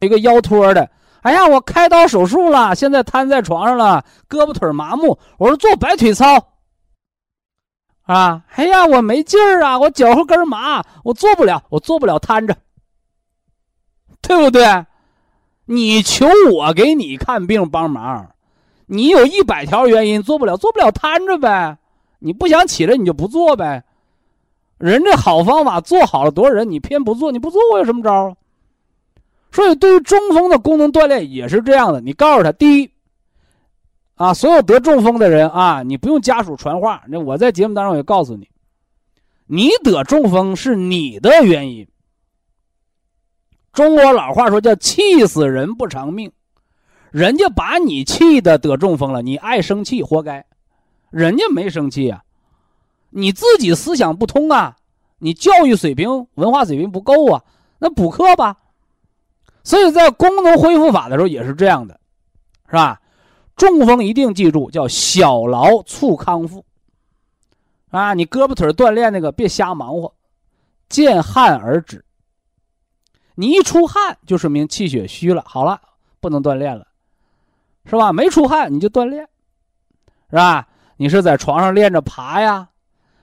[0.01, 5.19] 一个腰托的，哎呀，我开刀手术了，现在瘫在床上了，胳膊腿麻木。
[5.37, 6.25] 我说做摆腿操。
[8.05, 12.57] 啊，哎呀，我没劲儿啊，我脚后跟麻，我做不了，我做不了瘫着，
[14.23, 14.65] 对不对？
[15.71, 18.31] 你求我给你看病帮忙，
[18.87, 21.77] 你有一百条原因做不了，做不了瘫着呗。
[22.21, 23.85] 你不想起来，你就不做呗。
[24.79, 28.37] 人这好方法做好了多少人，你偏不做，你不做我有什么招啊？
[29.53, 32.01] 所以，对于中风的功能锻炼也是这样的。
[32.01, 32.91] 你告诉他，第一，
[34.15, 37.03] 啊，所有得中风的人啊，你不用家属传话。
[37.09, 38.49] 那我在节目当中也告诉你，
[39.47, 41.87] 你得中风是你的原因。
[43.79, 46.33] 中国老话说叫“气死人不偿命”，
[47.13, 50.45] 人家把你气的得中风了，你爱生气，活该。
[51.11, 52.25] 人家没生气啊，
[53.11, 54.75] 你自己思想不通啊，
[55.21, 57.45] 你教育水平、文化水平不够啊，
[57.79, 58.57] 那补课吧。
[59.63, 62.01] 所以在功能恢复法的时候也是这样的，
[62.67, 63.01] 是吧？
[63.55, 66.65] 中风一定记住，叫小劳促康复。
[67.93, 70.13] 啊，你胳膊腿锻炼那个别瞎忙活，
[70.89, 72.05] 见汗而止。
[73.41, 75.81] 你一出汗就说明气血虚了，好了，
[76.19, 76.89] 不能锻炼了，
[77.85, 78.13] 是吧？
[78.13, 79.29] 没出汗你就锻炼，
[80.29, 80.67] 是吧？
[80.97, 82.71] 你是在床上练着爬呀，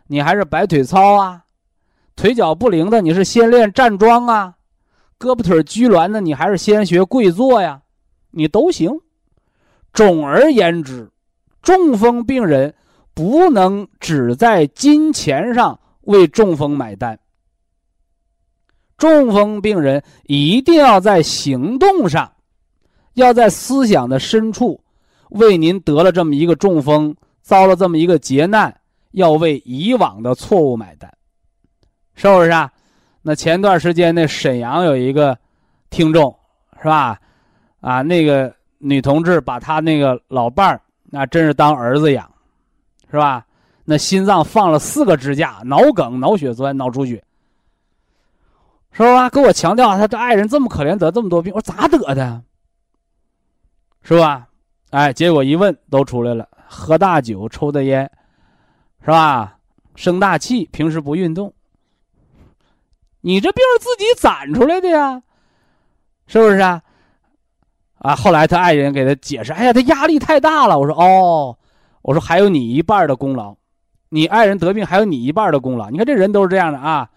[0.08, 1.44] 你还是摆腿操啊？
[2.16, 4.56] 腿脚不灵的，你是先练站桩啊？
[5.20, 7.82] 胳膊腿拘挛的，你还是先学跪坐呀？
[8.32, 9.02] 你都行。
[9.92, 11.12] 总而言之，
[11.62, 12.74] 中风病人
[13.14, 17.20] 不能只在金钱上为中风买单。
[18.98, 22.32] 中风病人一定要在行动上，
[23.14, 24.82] 要在思想的深处，
[25.30, 27.16] 为您得了这么一个中风。
[27.42, 28.76] 遭了这么一个劫难，
[29.12, 31.16] 要为以往的错误买单，
[32.16, 32.72] 是不是啊？
[33.22, 35.38] 那前段时间那沈阳有一个
[35.92, 36.36] 听众，
[36.82, 37.20] 是吧？
[37.82, 42.28] 啊，那个女同志把她那个老伴儿，那真是当儿子养，
[43.12, 43.46] 是吧？
[43.84, 47.24] 那心脏放了四个支架，脑梗、脑血栓、脑出血，
[48.96, 49.30] 是吧？
[49.30, 52.42] 给我强调，他这爱人这么可怜，得这么多病，我说咋得的？
[54.04, 54.48] 是吧？
[54.92, 56.48] 哎，结果一问，都出来了。
[56.68, 58.10] 喝大酒，抽的烟，
[59.02, 59.58] 是吧？
[59.96, 61.54] 生大气，平时不运动。
[63.20, 65.22] 你这病是自己攒出来的呀，
[66.28, 66.82] 是不是啊？
[67.98, 68.16] 啊！
[68.16, 71.58] 后来他爱人给他解释：“哎呀，他压力太大了。”我说：“哦，
[72.02, 73.56] 我说还有你一半的功劳，
[74.10, 75.90] 你爱人得病还有你一半的功劳。
[75.90, 77.10] 你看这人都是这样的啊，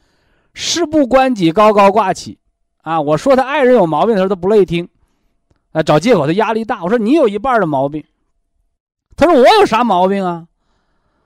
[0.52, 2.38] 事不关己高高挂起，
[2.82, 3.00] 啊！
[3.00, 4.88] 我说他爱人有毛病的时候，他不乐意听，
[5.72, 6.82] 啊，找借口他压力大。
[6.82, 8.04] 我说你有一半的毛病。”
[9.16, 10.46] 他说：“我有啥毛病啊？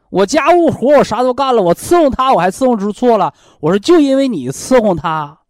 [0.08, 3.34] 我家务活我啥都干了，我伺候他，我还伺候出错了。
[3.60, 5.40] 我说就因为你伺候他，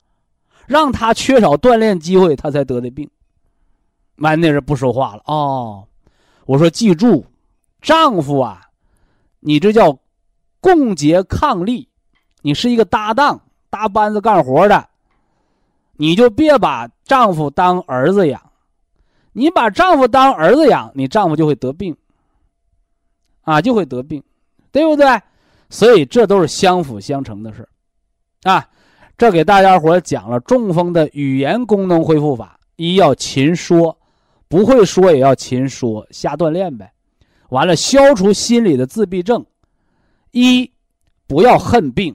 [0.66, 3.08] 让他缺少锻炼机会，他才得的病。”
[4.18, 5.22] 完，那人不说话了。
[5.26, 5.86] 哦，
[6.46, 7.24] 我说记住，
[7.80, 8.60] 丈夫啊，
[9.40, 9.98] 你这叫
[10.60, 11.86] 共结伉俪，
[12.42, 13.40] 你是一个搭档，
[13.72, 14.86] 搭班子干活的，
[15.96, 18.52] 你就别把丈夫当儿子养。
[19.32, 21.96] 你把丈夫当儿子养，你丈夫就会得病。
[23.40, 24.22] 啊，就会得病，
[24.70, 25.06] 对不对？
[25.70, 27.66] 所以这都是相辅相成的事
[28.42, 28.68] 啊。
[29.16, 33.96] 这给大家伙讲了中风的语言功能恢复法：一要勤说，
[34.48, 36.92] 不会说也要勤说，瞎锻炼呗。
[37.48, 39.46] 完了，消除心理的自闭症。
[40.30, 40.70] 一，
[41.26, 42.14] 不要恨病，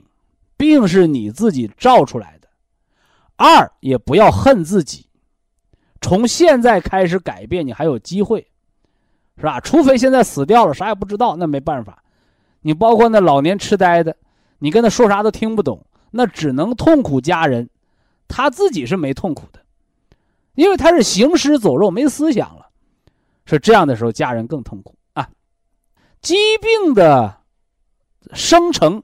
[0.58, 2.48] 病是你自己造出来的；
[3.36, 5.06] 二，也不要恨自己，
[6.02, 8.46] 从现在开始改变，你还有机会。
[9.40, 9.60] 是吧？
[9.60, 12.02] 除非现在死掉了，啥也不知道，那没办法。
[12.60, 14.16] 你包括那老年痴呆的，
[14.58, 17.70] 你跟他说啥都听不懂，那只能痛苦家人，
[18.26, 19.60] 他自己是没痛苦的，
[20.56, 22.66] 因为他是行尸走肉，没思想了。
[23.44, 25.30] 是这样的时候，家人更痛苦啊。
[26.20, 27.36] 疾病的
[28.32, 29.00] 生成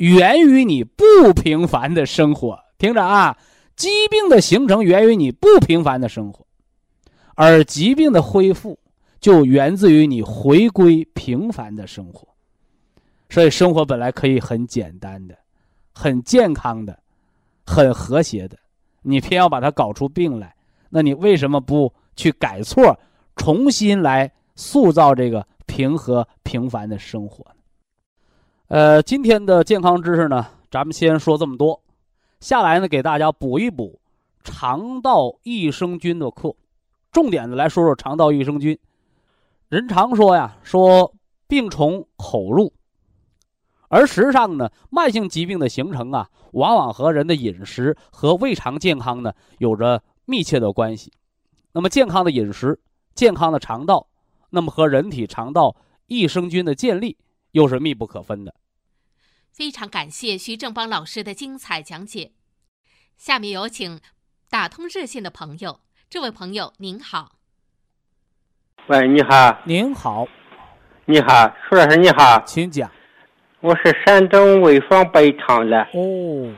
[0.00, 3.36] 源于你不平凡的生活，听着啊，
[3.76, 6.46] 疾病的形成源于你不平凡的生活，
[7.34, 8.78] 而疾病的恢复
[9.20, 12.26] 就源自于你回归平凡的生活。
[13.28, 15.36] 所以，生活本来可以很简单的、
[15.92, 16.98] 很健康的、
[17.66, 18.56] 很和谐的，
[19.02, 20.56] 你偏要把它搞出病来，
[20.88, 22.98] 那你为什么不去改错，
[23.36, 27.59] 重新来塑造这个平和平凡的生活呢？
[28.70, 31.82] 呃，今天的健康知识呢，咱们先说这么多。
[32.38, 33.98] 下来呢，给大家补一补
[34.44, 36.54] 肠道益生菌的课，
[37.10, 38.78] 重点的来说说肠道益生菌。
[39.70, 41.12] 人常说呀，说
[41.48, 42.72] 病从口入，
[43.88, 51.12] 而实际上呢，慢性疾病的形成啊，往往和人的饮食和胃肠健康呢有着密切的关系。
[51.72, 52.78] 那么，健康的饮食、
[53.16, 54.06] 健康的肠道，
[54.50, 55.74] 那么和人体肠道
[56.06, 57.16] 益生菌的建立
[57.52, 58.54] 又是密不可分的。
[59.52, 62.32] 非常感谢徐正邦老师的精彩讲解。
[63.16, 64.00] 下面有请
[64.48, 67.32] 打通热线的朋友，这位朋友您好。
[68.86, 69.58] 喂，你好。
[69.64, 70.26] 您好。
[71.04, 72.90] 你好，苏老师你好，请讲。
[73.60, 75.82] 我是山东潍坊北塘的。
[75.92, 76.54] 哦。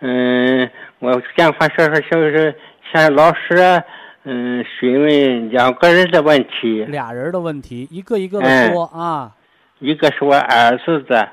[0.00, 0.70] 嗯，
[1.00, 2.56] 我想话说说，就是
[2.92, 3.84] 向老师
[4.22, 6.84] 嗯询问两个人的问题。
[6.84, 9.36] 俩人的问题，一个一个的说啊。
[9.82, 11.28] 一个是我儿子的。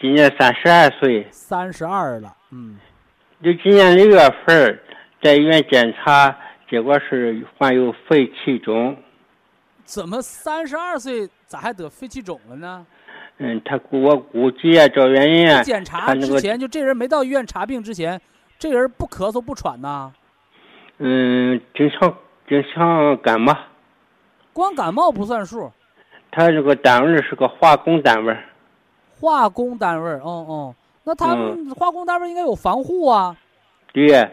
[0.00, 2.78] 今年三十二岁，三十二了，嗯，
[3.42, 4.80] 就今年六月份
[5.20, 6.36] 在医院检查，
[6.70, 8.96] 结果是患有肺气肿。
[9.84, 12.86] 怎么三十二岁咋还得肺气肿了呢？
[13.38, 15.64] 嗯，他估我估计啊，找原因啊。
[15.64, 18.20] 检查之前就这人没到医院查病之前，
[18.56, 20.12] 这人不咳嗽不喘呐？
[20.98, 22.16] 嗯，经常
[22.48, 23.56] 经常感冒。
[24.52, 25.72] 光感冒不算数。
[26.32, 28.36] 他这个单位是个化工单位。
[29.20, 30.74] 化工单位儿，哦哦，
[31.04, 33.36] 那他们化工单位应该有防护啊。
[33.92, 34.28] 对，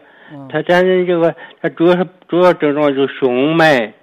[0.49, 3.93] 他咱这个，他主要是主要症状就是胸闷、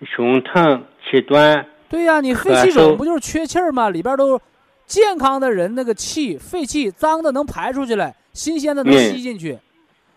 [0.00, 1.66] 胸疼、气短。
[1.90, 3.90] 对呀，你肺气肿不就是缺气儿吗？
[3.90, 4.40] 里边都
[4.86, 9.58] 健康的人那个气，肺气脏的能排出去来，新鲜的能吸进去。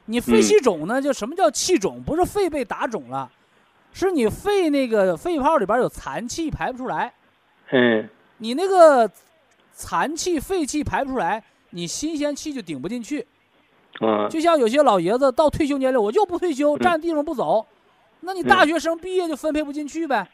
[0.05, 1.01] 你肺气肿呢？
[1.01, 2.01] 就什么叫气肿？
[2.01, 3.29] 不是肺被打肿了，
[3.91, 7.13] 是你肺那个肺泡里边有残气排不出来。
[7.71, 8.07] 嗯。
[8.37, 9.09] 你那个。
[9.79, 13.23] 残气、废气排不出来，你新鲜气就顶不进去。
[13.99, 17.63] 啊，就像有些老爷子到退休年龄，我就不退休，占地方不走，
[18.21, 20.27] 那你大学生毕业就分配不进去呗，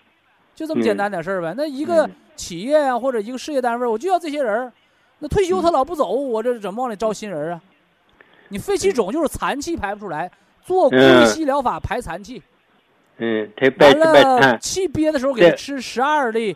[0.56, 1.54] 就这么简单点事儿呗。
[1.58, 4.72] 那一个企业呀，或者一个事业单位，我就要这些人，
[5.20, 7.62] 那退休他老不走，我这怎么往里招新人啊？
[8.48, 10.32] 你肺气肿就是残气排不出来，
[10.64, 12.42] 做归西疗法排残气。
[13.18, 16.56] 嗯，完了气憋的时候给他吃十二粒。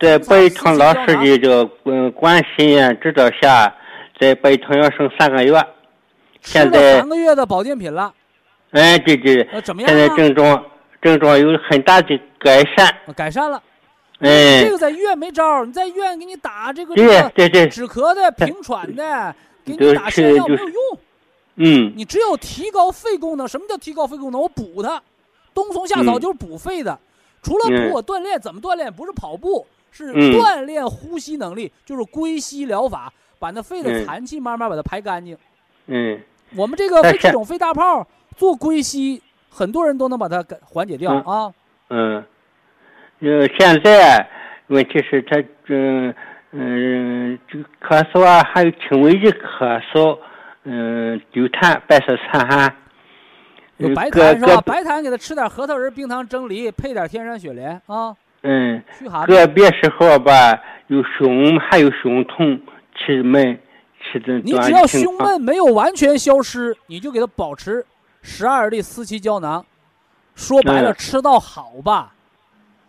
[0.00, 3.72] 在北塘老师的这个嗯关心呀指导下，
[4.18, 5.64] 在北塘要剩三个月，
[6.40, 8.12] 现在三个月的保健品了。
[8.72, 9.88] 哎，对对，怎么样？
[9.88, 10.64] 现在症状
[11.00, 12.92] 症状有很大的改善。
[13.14, 13.62] 改善了。
[14.20, 14.64] 哎。
[14.64, 20.98] 这个在医院没招你在医院给你打这个对对对止咳的、平喘的，给你打泻药没有用。
[21.56, 21.92] 嗯。
[21.94, 23.46] 你只有提高肺功能。
[23.46, 24.40] 什么叫提高肺功能？
[24.40, 25.00] 我补它，
[25.54, 26.98] 冬虫夏草就是补肺的。
[27.42, 28.92] 除了补，我锻炼怎么锻炼？
[28.92, 29.66] 不是跑步。
[29.94, 35.36] 是锻炼呼吸能力，就是归息疗法，把那肺的残气慢慢把它排干净。
[35.84, 36.18] 嗯，
[36.56, 41.52] 我们这个肺气肿、肺大泡做归息，很多人都能把它缓解掉啊。
[41.90, 42.24] 嗯，
[43.20, 44.26] 呃，现在
[44.68, 45.36] 问题是他
[45.66, 46.14] 嗯
[46.52, 50.18] 嗯，这个咳嗽啊，还有轻微的咳嗽，
[50.64, 52.74] 嗯，有痰，白色痰哈。
[53.88, 54.60] 有白痰是吧？
[54.60, 58.16] 白痰给他吃点核桃仁冰糖蒸梨，配点天山雪莲啊。
[58.42, 58.82] 嗯，
[59.26, 62.60] 个别时候吧，有胸还有胸痛、
[62.96, 63.58] 气闷、
[64.00, 67.84] 气的你只要胸闷没有完全消失，你就给他保持
[68.20, 69.64] 十二粒四七胶囊。
[70.34, 72.14] 说白了，吃到好吧。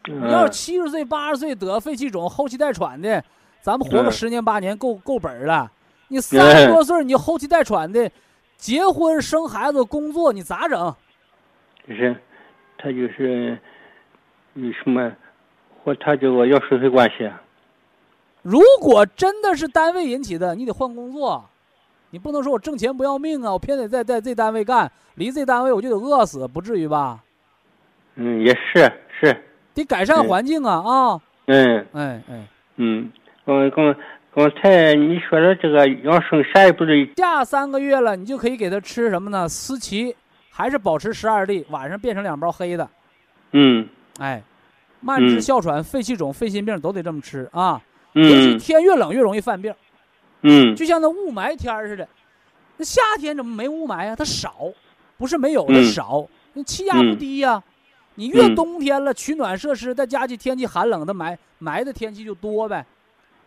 [0.06, 3.24] 你要是七十岁、八十岁得肺气肿、后期带喘的，
[3.62, 5.70] 咱们活个十年八年够够本了。
[6.08, 8.10] 你三十多岁，你后期带喘的，
[8.58, 10.96] 结婚生孩子、工作，你咋整？
[11.88, 12.16] 就是，
[12.78, 13.58] 他就是
[14.54, 15.12] 有什么？
[15.84, 17.30] 和他这个要收费关系。
[18.42, 21.44] 如果真的是单位引起的，你得换工作，
[22.10, 27.22] 你不能说我挣钱不要命啊，我偏得在在这单位干，离这单位我就得饿死，不至于吧？
[28.16, 29.44] 嗯，也是是。
[29.74, 31.22] 得改善环境啊啊！
[31.48, 31.86] 嗯。
[31.92, 32.48] 哎哎。
[32.78, 33.12] 嗯，
[33.46, 33.96] 刚刚
[34.36, 37.08] 刚才你说的这个养生啥也不对。
[37.18, 39.48] 下三个月了，你就可以给他吃什么呢？
[39.48, 40.16] 思琪，
[40.50, 42.90] 还是保持十二粒，晚上变成两包黑的。
[43.52, 43.88] 嗯。
[44.20, 44.42] 哎。
[45.06, 47.82] 慢支、哮喘、肺气肿、肺心病都得这么吃啊！
[48.14, 49.76] 尤其天越冷越容易犯病。
[50.44, 52.08] 嗯，就像那雾霾天似的，
[52.78, 54.16] 那夏天怎么没雾霾呀？
[54.16, 54.56] 它少，
[55.18, 57.62] 不是没有的嗯少，那气压不嗯低呀。
[58.16, 62.86] 你越嗯冬天了，取暖设施再加起天气寒冷的霾霾的天气就多呗。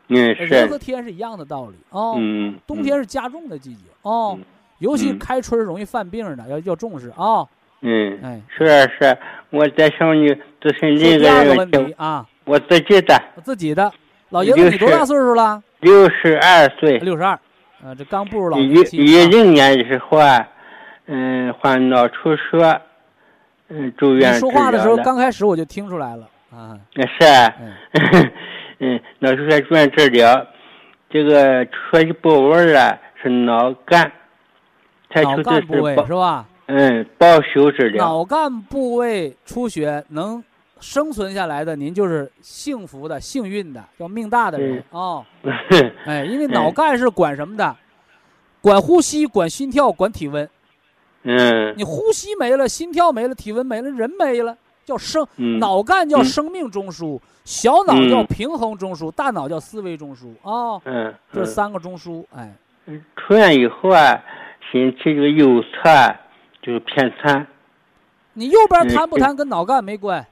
[0.08, 2.14] 嗯人和，天是一样的道理哦。
[2.18, 4.38] 嗯，冬天是加重的季节哦，
[4.78, 7.46] 尤其嗯开春容易犯病的，要要重视啊。
[7.82, 9.18] 嗯，哎，是啊是，
[9.50, 10.28] 我在向你
[10.60, 13.92] 咨询另一说第二个个问题啊，我自己的我自己的
[14.30, 15.62] 老爷子，你多大岁数了？
[15.80, 17.32] 六十二岁，六十二，
[17.84, 19.26] 啊，这刚步入老一年期一啊。
[19.28, 20.48] 零年的时候啊，
[21.06, 22.80] 嗯，患脑出血，
[23.68, 26.78] 嗯，住院你说话的时候，刚开始我就听出来了啊。
[26.94, 27.54] 是啊，
[28.78, 30.46] 嗯，嗯，脑出血住院治疗，
[31.10, 34.10] 这个出血的部位啊是脑干，
[35.08, 36.46] 他脑干部位是是吧？
[36.66, 40.42] 嗯保修治疗，脑干部位出血能
[40.80, 45.24] 生存下来的，您就是幸福的、幸运的，叫命大的人哦。
[46.04, 47.76] 哎，因为脑干是管什么的？
[48.60, 50.48] 管呼吸、管心跳、管体温。
[51.22, 54.56] 嗯你呼吸没了，心跳没了，体温没了，人没了，
[54.86, 55.26] 叫生。
[55.36, 55.58] 嗯。
[55.58, 60.80] 脑干叫嗯生命中枢，小脑叫嗯平衡中枢，大脑叫思维中枢啊。
[60.84, 62.50] 嗯，这三个中枢，哎，
[63.16, 64.22] 出院以后啊，
[64.72, 66.16] 身体这个右侧啊
[66.62, 67.46] 就是偏瘫，
[68.32, 70.24] 你右边嗯瘫不瘫跟脑干没关，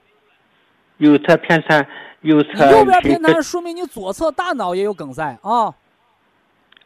[0.98, 1.86] 右侧偏瘫，
[2.22, 5.74] 右你侧右边偏瘫说明你左侧大脑也有梗塞啊，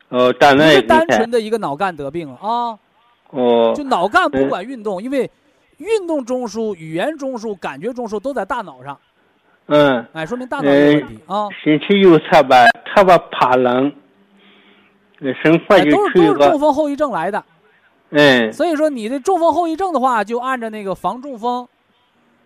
[0.09, 2.79] 哦，当不然也是单纯的的一个脑干得病了啊。
[3.31, 3.75] 哦。
[3.77, 4.49] 就，脑干不嗯。
[4.49, 5.31] 管运动，因为
[5.79, 8.99] 运动中枢、语言中枢、感觉中枢都在大脑上，
[9.67, 11.49] 嗯，哎，说明大脑有问题啊。
[11.63, 13.93] 身体右侧吧特别怕冷，
[15.21, 17.45] 呃生活哎，就都是都是中风后遗症来的，
[18.11, 21.69] 嗯所以说你的中风后遗症的话，就按照那个防中风，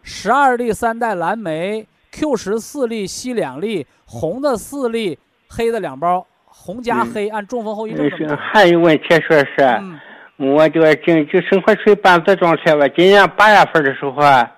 [0.02, 5.18] 十二粒三代蓝莓，Q 十四粒，硒两粒，红的四粒，
[5.48, 7.12] 黑的两包，红加嗯。
[7.14, 8.10] 黑，按中风后遗症。
[8.36, 9.54] 还有问题说是。
[9.80, 9.98] 嗯，
[10.36, 12.88] 我这个正就生活处于半死状态吧。
[12.88, 14.50] 今年八月份的时候啊，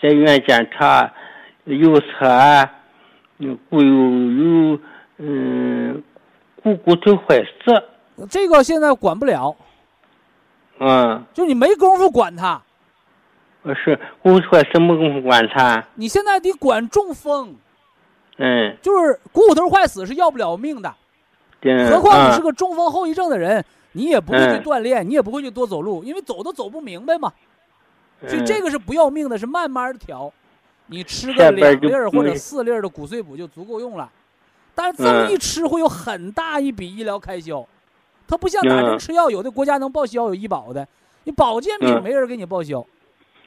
[0.00, 1.12] 在医院检查，
[1.64, 2.68] 右侧
[3.68, 4.80] 骨有有
[5.18, 6.02] 嗯
[6.62, 9.56] 股骨头坏死，这个现在管不了，
[10.78, 12.62] 嗯，就你没工夫管它，
[13.84, 17.56] 是骨头坏死没工夫管它，你现在得管中风，
[18.38, 20.94] 嗯，就是股骨头坏死是要不了命的。
[21.58, 23.64] 对何况你是嗯个中风后遗症的人，
[23.96, 27.32] 你也不会去嗯锻炼，你也不会去多走路，因为走都走不明白嘛。
[28.28, 30.30] 所以这嗯个是不要命的，是慢慢调。
[30.88, 34.12] 你吃个两粒儿或者四粒儿的骨碎补就足够用了，
[34.74, 37.66] 但是这么嗯一吃会有很大一笔医疗开销。
[38.28, 40.86] 它不像打针嗯吃药，有的国家能报销，有医保的，
[41.24, 42.84] 你保健品嗯没人给你报销，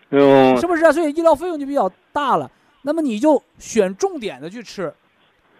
[0.09, 0.91] 嗯是不是啊？
[0.91, 2.49] 所以医疗费用就比较大了。
[2.81, 4.93] 那么你就选重点的去吃，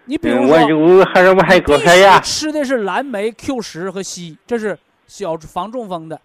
[0.09, 0.57] 你比如嗯，说。
[0.57, 6.19] 我就我还是我还高必血压，吃的是蓝莓、Q 十和硒，这是小防中风的。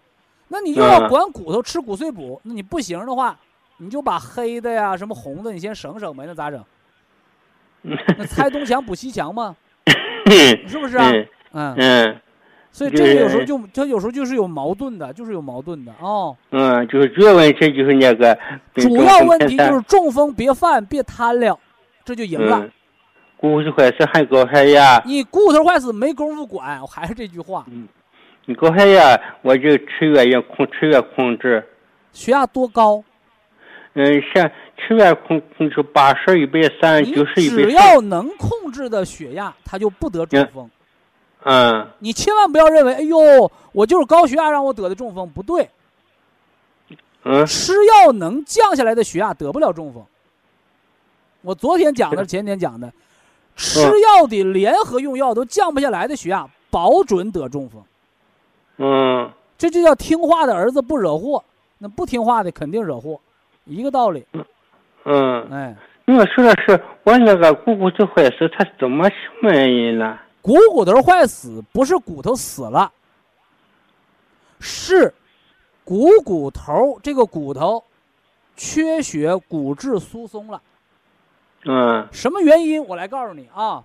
[0.47, 3.37] 那你又要嗯管骨头，吃骨碎补，那你不行的话，
[3.77, 6.63] 你就把黑的呀、什么红的，你先省省呗，那咋整？
[7.83, 9.55] 那 拆东墙补西墙嘛，
[10.67, 11.11] 是不是啊？
[11.11, 12.21] 嗯嗯，嗯
[12.71, 16.35] 所以这个有时候就它有时候就是有矛盾的，就是有矛盾的哦。
[16.49, 18.37] 嗯，就是主要问题就是那个
[18.73, 21.57] 主要问题就是中风别犯，别贪了，
[22.03, 22.67] 这就赢了。
[23.45, 27.87] 嗯，骨头坏死还高血压，你骨头坏死没工夫管，我还是这句话，嗯
[28.47, 31.67] 你高血压我就吃药也控吃药控制，
[32.11, 33.03] 血压多高？
[33.93, 40.69] 嗯，像吃药控控制八十、一百三、你九十、一只要能控制的血压，它就不得中风。
[41.43, 41.87] 嗯。
[41.99, 45.69] 你千万不要认为，哎呦，我就是高血压让我得的中风，不对，
[47.23, 47.45] 嗯。
[47.45, 50.05] 吃药能降下来的血压得不了中风。
[51.41, 52.91] 我昨天讲的，前天讲的，
[53.55, 57.83] 吃药的联合用药都降不下来的血压，保准得中风。
[58.77, 61.41] 嗯这就叫听话的儿子不惹祸，
[61.77, 63.19] 那不听话的肯定惹祸，
[63.63, 64.25] 一个道理。
[65.05, 65.75] 嗯，哎，
[66.07, 70.19] 我说的是我那个股骨头坏死，它怎么什么原因呢？
[70.41, 72.91] 股骨头坏死不是骨头死了，
[74.59, 75.13] 是
[75.85, 77.81] 股骨头这个骨头
[78.57, 80.61] 缺血，骨质疏松了。
[81.65, 82.83] 嗯什么原因？
[82.83, 83.83] 我来告诉你啊，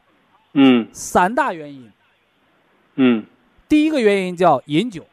[0.53, 1.91] 嗯三大原因。
[2.97, 3.25] 嗯，
[3.69, 5.05] 第一个原因叫饮酒，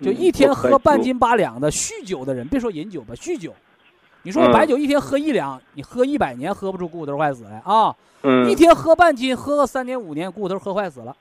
[0.00, 3.54] 就嗯一天喝半斤八两的酗酒的人，别说饮酒吧，酗酒。
[4.22, 7.94] 你说白酒一天喝一两，你喝一百年喝不出骨头坏死来啊！
[8.22, 11.16] 嗯一天喝半斤，喝个三年五年，骨头喝坏死了。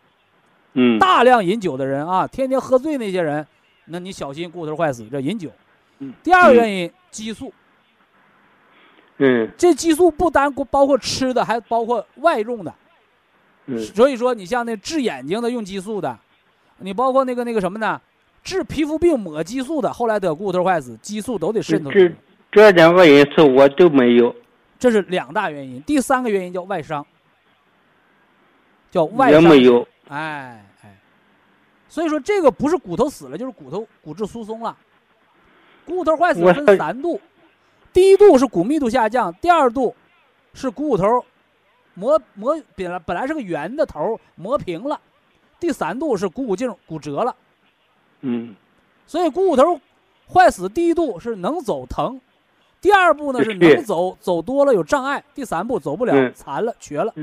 [0.74, 3.46] 嗯大量饮酒的人啊，天天喝醉那些人，
[3.86, 5.50] 那你小心骨头坏死，这饮酒。
[6.00, 7.54] 嗯第二个原因，激素。
[9.20, 12.74] 嗯这激素不单包括吃的，还包括外用的。
[13.68, 16.18] 嗯所以说，你像那治眼睛的用激素的，
[16.80, 18.02] 你包括那个那个什么呢？
[18.42, 21.92] 治皮肤病抹激素的，后来得骨头坏死，激素都得渗透。
[21.92, 22.12] 这
[22.52, 24.34] 这两个因素我都没有。
[24.80, 27.06] 这是两大原因，第三个原因叫外伤，
[28.90, 29.42] 叫外伤。
[29.42, 29.86] 也没有。
[30.08, 30.98] 哎哎，
[31.90, 34.76] 所以说这个不是骨头死了，就是骨头骨质疏松了。
[35.86, 37.20] 骨头坏死分三度，
[37.92, 39.96] 第一度是骨密度下降，第二度
[40.54, 41.26] 是股骨头
[41.94, 45.00] 磨磨本来本来是个圆的头磨平了，
[45.60, 47.36] 第三度是股骨颈骨折了。
[48.22, 48.56] 嗯，
[49.06, 49.80] 所以股骨头
[50.32, 52.20] 坏死第一度是能走疼。
[52.82, 57.14] 第二步呢是能走，走多了有障碍；第三步走不了，残了瘸了，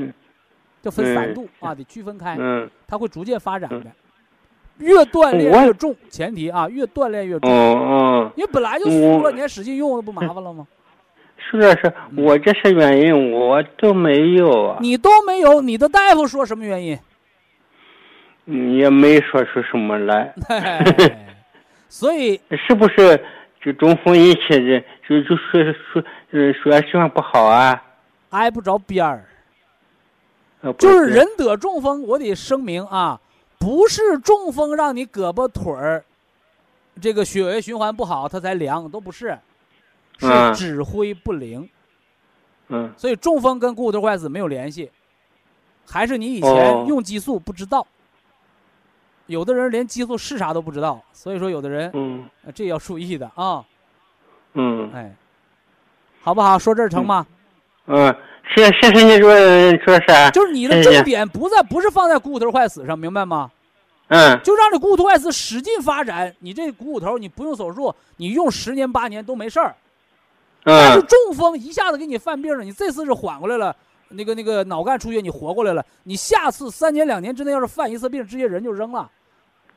[0.83, 2.37] 就分三度啊，得区分开。
[2.87, 3.91] 它会逐渐发展的，
[4.79, 7.51] 越锻炼越重，前提啊，越锻炼越重。
[7.51, 10.67] 嗯嗯，你本来就粗了，你还使劲用，那不麻烦了吗？
[11.39, 14.79] 是啊，是我这些原因我都没有啊。
[14.81, 16.99] 你都没有，你的大夫说什么原因？
[18.79, 20.35] 也没说出什么来。
[21.89, 23.21] 所以是不是？
[23.65, 25.61] 就中风引起的，就就说
[25.93, 27.83] 说，嗯，说血管不好啊，
[28.31, 29.25] 挨不着边儿。
[30.79, 33.21] 就是人得中风，我得声明啊，
[33.67, 36.05] 不是中风让你胳膊腿儿，
[37.01, 39.37] 这个血液循环不好，它才凉，都不是，
[40.19, 41.69] 是指挥不灵。
[42.69, 42.95] 嗯。
[42.97, 44.89] 所以中风跟骨头坏死没有联系，
[45.85, 47.85] 还是你以前用激素不知道。
[49.27, 53.65] 有的人连激素是啥都不知道，所以说有的人，嗯，这要注意的啊。
[54.53, 55.13] 嗯，哎，
[56.23, 56.57] 好不好？
[56.57, 57.27] 说这儿成吗？
[57.87, 58.17] 嗯，
[58.55, 60.31] 谢谢谢你说说啥？
[60.31, 63.51] 就是你的重点不在，不是放在股骨头坏死上，明白吗？
[64.09, 64.41] 嗯。
[64.43, 69.75] 就让你股骨头坏死使劲发展，你这股骨头你不用手术，你用十年八年都没事儿。
[70.65, 70.75] 嗯。
[70.75, 73.75] 但是中风一下子给你犯病了，你这次是缓过来了。
[74.09, 75.85] 那个那个脑干出血，你活过来了。
[76.05, 79.11] 你下次三年两年之内要是犯一次病，直接人就扔了。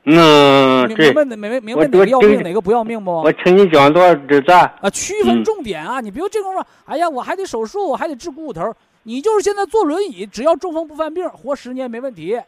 [0.05, 3.11] 嗯，明白明白明白哪个要命哪个不要命不？
[3.21, 4.59] 我听你讲多少知道。
[4.81, 5.99] 啊，区分重点啊！
[5.99, 8.73] 你比如这功夫，哎呀，我还得手术，我还得治股骨头。
[9.03, 12.39] 你就是现在坐轮椅，只要中风不犯病，活十年没问题。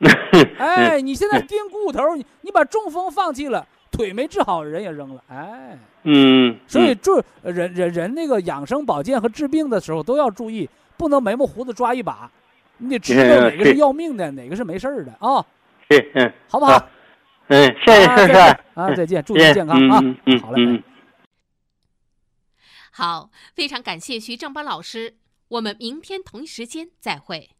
[0.58, 5.22] 哎，你现在盯股骨头，你你把中风放弃了，腿没治好，人也扔了。
[5.28, 6.58] 哎，嗯。
[6.66, 10.68] 所以注人人人那个养生保健和治病的时候都要注意。
[10.96, 12.30] 不能眉毛胡子抓一把，
[12.78, 15.44] 你得知道哪个是要命的，哪个是没事儿的啊？
[15.90, 16.88] 是，嗯，好不好？
[17.48, 18.38] 嗯，谢谢谢谢
[18.74, 20.00] 啊，再见，祝您健康啊！
[20.24, 20.82] 嗯好嘞，
[22.92, 25.16] 好，非常感谢徐正邦老师，
[25.48, 27.53] 我们明天同一时间再会。